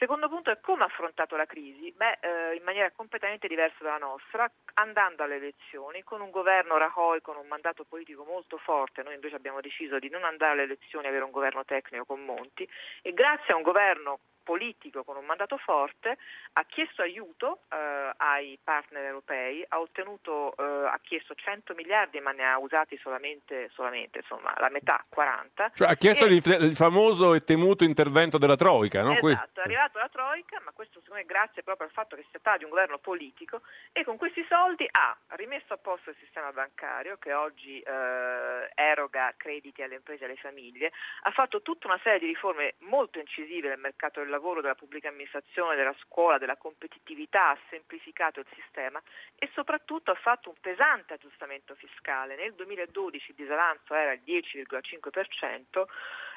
[0.00, 1.92] Secondo punto è come ha affrontato la crisi?
[1.92, 7.20] Beh, eh, in maniera completamente diversa dalla nostra, andando alle elezioni, con un governo Rajoy
[7.20, 11.04] con un mandato politico molto forte, noi invece abbiamo deciso di non andare alle elezioni
[11.04, 12.66] e avere un governo tecnico con Monti
[13.02, 16.18] e grazie a un governo politico con un mandato forte
[16.54, 22.32] ha chiesto aiuto eh, ai partner europei, ha ottenuto, eh, ha chiesto 100 miliardi ma
[22.32, 25.70] ne ha usati solamente, solamente insomma, la metà, 40.
[25.76, 29.12] Cioè, ha chiesto E- il, famoso e temuto intervento della Troica, no?
[29.12, 32.30] Esatto, è arrivato la Troica, ma questo secondo me grazie proprio al fatto che si
[32.32, 33.62] tratta di un governo politico
[33.92, 39.32] e con questi soldi ha rimesso a posto il sistema bancario che oggi eh, eroga
[39.36, 40.90] crediti alle imprese e alle famiglie,
[41.22, 45.08] ha fatto tutta una serie di riforme molto incisive nel mercato del lavoro, della pubblica
[45.08, 49.00] amministrazione, della scuola, della competitività, ha semplificato il sistema
[49.36, 52.36] e soprattutto ha fatto un pesante aggiustamento fiscale.
[52.36, 55.84] Nel 2012 il disavanzo era il 10,5%,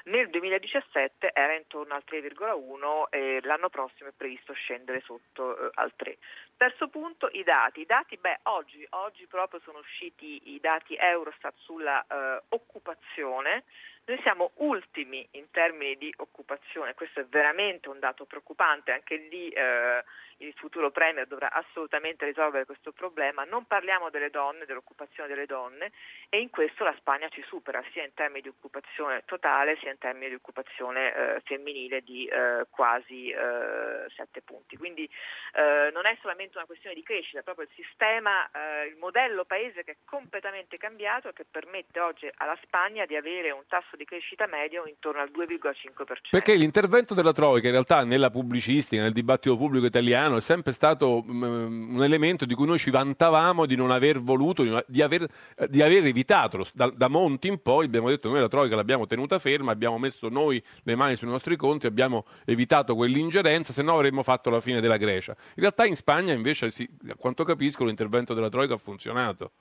[0.05, 5.93] nel 2017 era intorno al 3,1 e l'anno prossimo è previsto scendere sotto eh, al
[5.95, 6.17] 3.
[6.57, 7.81] Terzo punto, i dati.
[7.81, 13.63] I dati, beh, oggi, oggi proprio sono usciti i dati Eurostat sulla eh, occupazione.
[14.05, 19.47] Noi siamo ultimi in termini di occupazione, questo è veramente un dato preoccupante, anche lì
[19.49, 20.03] eh,
[20.45, 23.43] il futuro Premier dovrà assolutamente risolvere questo problema.
[23.43, 25.91] Non parliamo delle donne, dell'occupazione delle donne
[26.29, 29.97] e in questo la Spagna ci supera sia in termini di occupazione totale sia in
[29.97, 34.77] termini di occupazione eh, femminile di eh, quasi eh, sette punti.
[34.77, 35.09] Quindi
[35.53, 39.45] eh, non è solamente una questione di crescita, è proprio il sistema, eh, il modello
[39.45, 43.95] paese che è completamente cambiato e che permette oggi alla Spagna di avere un tasso
[43.95, 46.29] di crescita medio intorno al 2,5%.
[46.31, 51.23] Perché l'intervento della Troica in realtà nella pubblicistica, nel dibattito pubblico italiano è sempre stato
[51.25, 55.27] mm, un elemento di cui noi ci vantavamo di non aver voluto, di aver,
[55.57, 56.65] eh, di aver evitato.
[56.73, 60.29] Da, da Monti in poi abbiamo detto noi la Troica l'abbiamo tenuta ferma, abbiamo messo
[60.29, 64.81] noi le mani sui nostri conti, abbiamo evitato quell'ingerenza, se no avremmo fatto la fine
[64.81, 65.35] della Grecia.
[65.55, 69.51] In realtà in Spagna invece, a quanto capisco, l'intervento della Troica ha funzionato.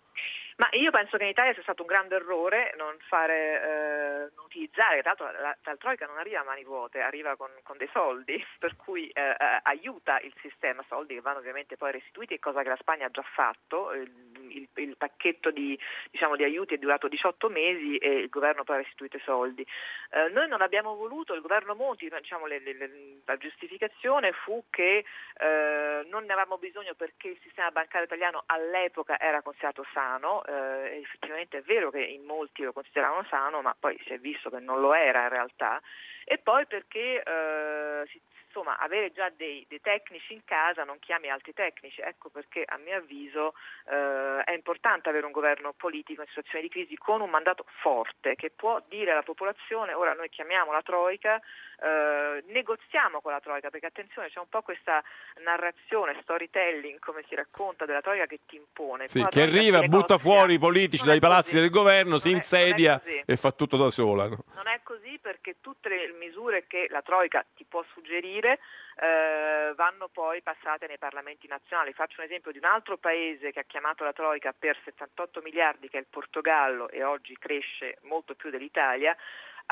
[0.56, 4.44] Ma io penso che in Italia sia stato un grande errore non fare, eh, non
[4.44, 7.88] utilizzare, tra l'altro la, la Troica non arriva a mani vuote, arriva con, con dei
[7.92, 12.62] soldi, per cui eh, eh, aiuta il sistema, soldi che vanno ovviamente poi restituiti, cosa
[12.62, 14.10] che la Spagna ha già fatto, il,
[14.48, 15.78] il, il pacchetto di,
[16.10, 19.66] diciamo, di, aiuti è durato 18 mesi e il governo poi ha restituito i soldi.
[20.10, 22.90] Eh, noi non abbiamo voluto, il governo Monti, diciamo, le, le, le,
[23.24, 25.04] la giustificazione fu che
[25.38, 30.98] eh, non ne avevamo bisogno perché il sistema bancario italiano all'epoca era considerato sano, eh,
[31.02, 34.60] effettivamente è vero che in molti lo consideravano sano, ma poi si è visto che
[34.60, 35.80] non lo era in realtà,
[36.24, 38.04] e poi perché eh,
[38.52, 42.76] insomma, avere già dei, dei, tecnici in casa non chiami altri tecnici, ecco perché a
[42.76, 43.54] mio avviso
[43.88, 48.34] eh, è importante avere un governo politico in situazione di crisi con un mandato forte
[48.34, 51.40] che può dire alla popolazione ora noi chiamiamo la Troica,
[51.82, 55.02] eh, negoziamo con la Troica, perché attenzione c'è un po' questa
[55.42, 59.08] narrazione, storytelling, come si racconta della Troica che ti impone.
[59.08, 63.36] Sì, che arriva, butta fuori i politici dai palazzi del governo, non si insedia e
[63.36, 64.28] fa tutto da sola.
[64.28, 64.44] No?
[64.54, 68.58] Non è così perché tutte le misure che la Troica ti può suggerire
[68.96, 71.92] eh, vanno poi passate nei parlamenti nazionali.
[71.92, 75.88] Faccio un esempio di un altro paese che ha chiamato la Troica per 78 miliardi,
[75.88, 79.16] che è il Portogallo, e oggi cresce molto più dell'Italia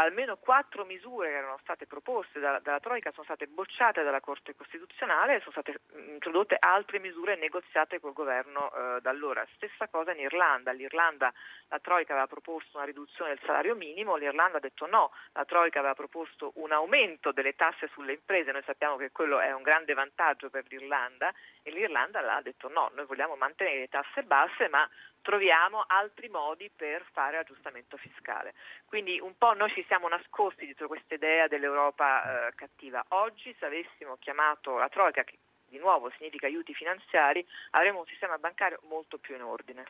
[0.01, 4.57] almeno quattro misure che erano state proposte dalla, dalla, Troica sono state bocciate dalla Corte
[4.57, 9.47] Costituzionale e sono state introdotte altre misure negoziate col governo eh, da allora.
[9.57, 10.73] Stessa cosa in Irlanda.
[10.73, 11.33] L'Irlanda,
[11.69, 15.81] la Troica aveva proposto una riduzione del salario minimo, l'Irlanda ha detto no, la Troica
[15.81, 19.93] aveva proposto un aumento delle tasse sulle imprese, noi sappiamo che quello è un grande
[19.93, 21.33] vantaggio per l'Irlanda
[21.63, 24.89] e l'Irlanda ha detto no, noi vogliamo mantenere le tasse basse ma
[25.23, 28.55] troviamo altri modi per fare aggiustamento fiscale.
[28.85, 33.05] Quindi un po' noi ci siamo nascosti dietro questa idea dell'Europa eh, cattiva.
[33.09, 35.39] Oggi se avessimo chiamato la Troica, che
[35.71, 39.85] di nuovo significa aiuti finanziari, avremo un sistema bancario molto più in ordine.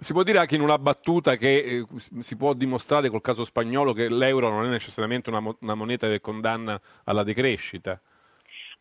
[0.00, 1.86] Si può dire anche in una battuta che eh,
[2.20, 6.08] si può dimostrare col caso spagnolo che l'euro non è necessariamente una, mo- una moneta
[6.08, 8.00] che condanna alla decrescita?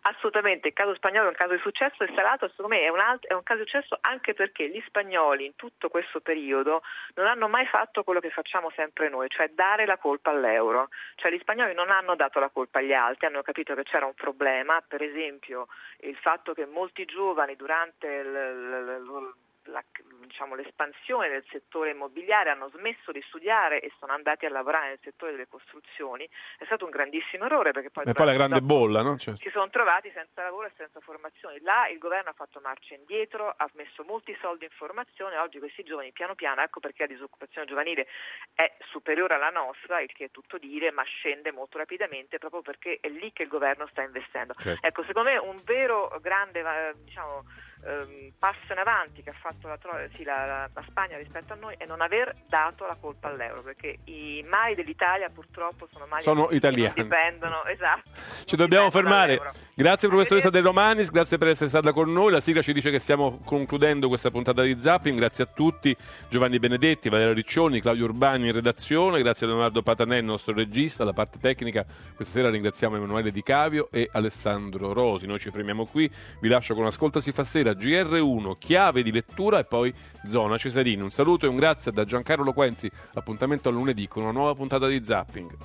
[0.02, 3.00] Assolutamente, il caso spagnolo è un caso di successo e Salato secondo me è un,
[3.00, 6.84] alt- è un, caso di successo anche perché gli spagnoli in tutto questo periodo
[7.16, 10.88] non hanno mai fatto quello che facciamo sempre noi, cioè dare la colpa all'euro.
[11.16, 14.14] Cioè gli spagnoli non hanno dato la colpa agli altri, hanno capito che c'era un
[14.14, 15.68] problema, per esempio
[16.00, 19.34] il fatto che molti giovani durante il, il, il
[19.66, 19.84] la,
[20.26, 25.00] diciamo, l'espansione del settore immobiliare hanno smesso di studiare e sono andati a lavorare nel
[25.02, 26.28] settore delle costruzioni
[26.58, 29.18] è stato un grandissimo errore perché poi, e poi la grande bolla no?
[29.18, 29.40] certo.
[29.42, 33.54] si sono trovati senza lavoro e senza formazione là il governo ha fatto marcia indietro
[33.56, 37.68] ha messo molti soldi in formazione oggi questi giovani piano piano ecco perché la disoccupazione
[37.68, 38.08] giovanile
[38.54, 43.00] è superiore alla nostra il che è tutto dire ma scende molto rapidamente proprio perché
[43.02, 44.86] è lì che il governo sta investendo certo.
[44.86, 46.64] ecco secondo me un vero grande
[47.04, 47.44] diciamo
[47.84, 49.78] ehm, passo in avanti che ha fatto la,
[50.16, 54.00] sì, la, la, Spagna rispetto a noi è non aver dato la colpa all'euro, perché
[54.06, 56.94] i mali dell'Italia purtroppo sono mali sono italiani.
[56.96, 58.10] dipendono, esatto.
[58.46, 59.40] Ci dobbiamo fermare.
[59.74, 62.32] Grazie professoressa De Romanis, grazie per essere stata con noi.
[62.32, 65.18] La sigla ci dice che stiamo concludendo questa puntata di Zapping.
[65.18, 65.96] Grazie a tutti,
[66.28, 71.04] Giovanni Benedetti, Valerio Riccioni, Claudio Urbani in redazione, grazie a Leonardo Patanè, il nostro regista,
[71.04, 71.86] la parte tecnica.
[72.16, 75.26] Questa sera ringraziamo Emanuele Di Cavio e Alessandro Rosi.
[75.26, 76.10] Noi ci fermiamo qui,
[76.42, 79.94] vi lascio con Ascolta si fa sera, GR1, chiave di lettura e poi
[80.28, 81.02] Zona Cesarini.
[81.02, 82.90] Un saluto e un grazie da Giancarlo Quenzi.
[83.14, 85.58] Appuntamento a lunedì con una nuova puntata di Zapping.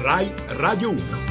[0.00, 1.27] Rai Radio 1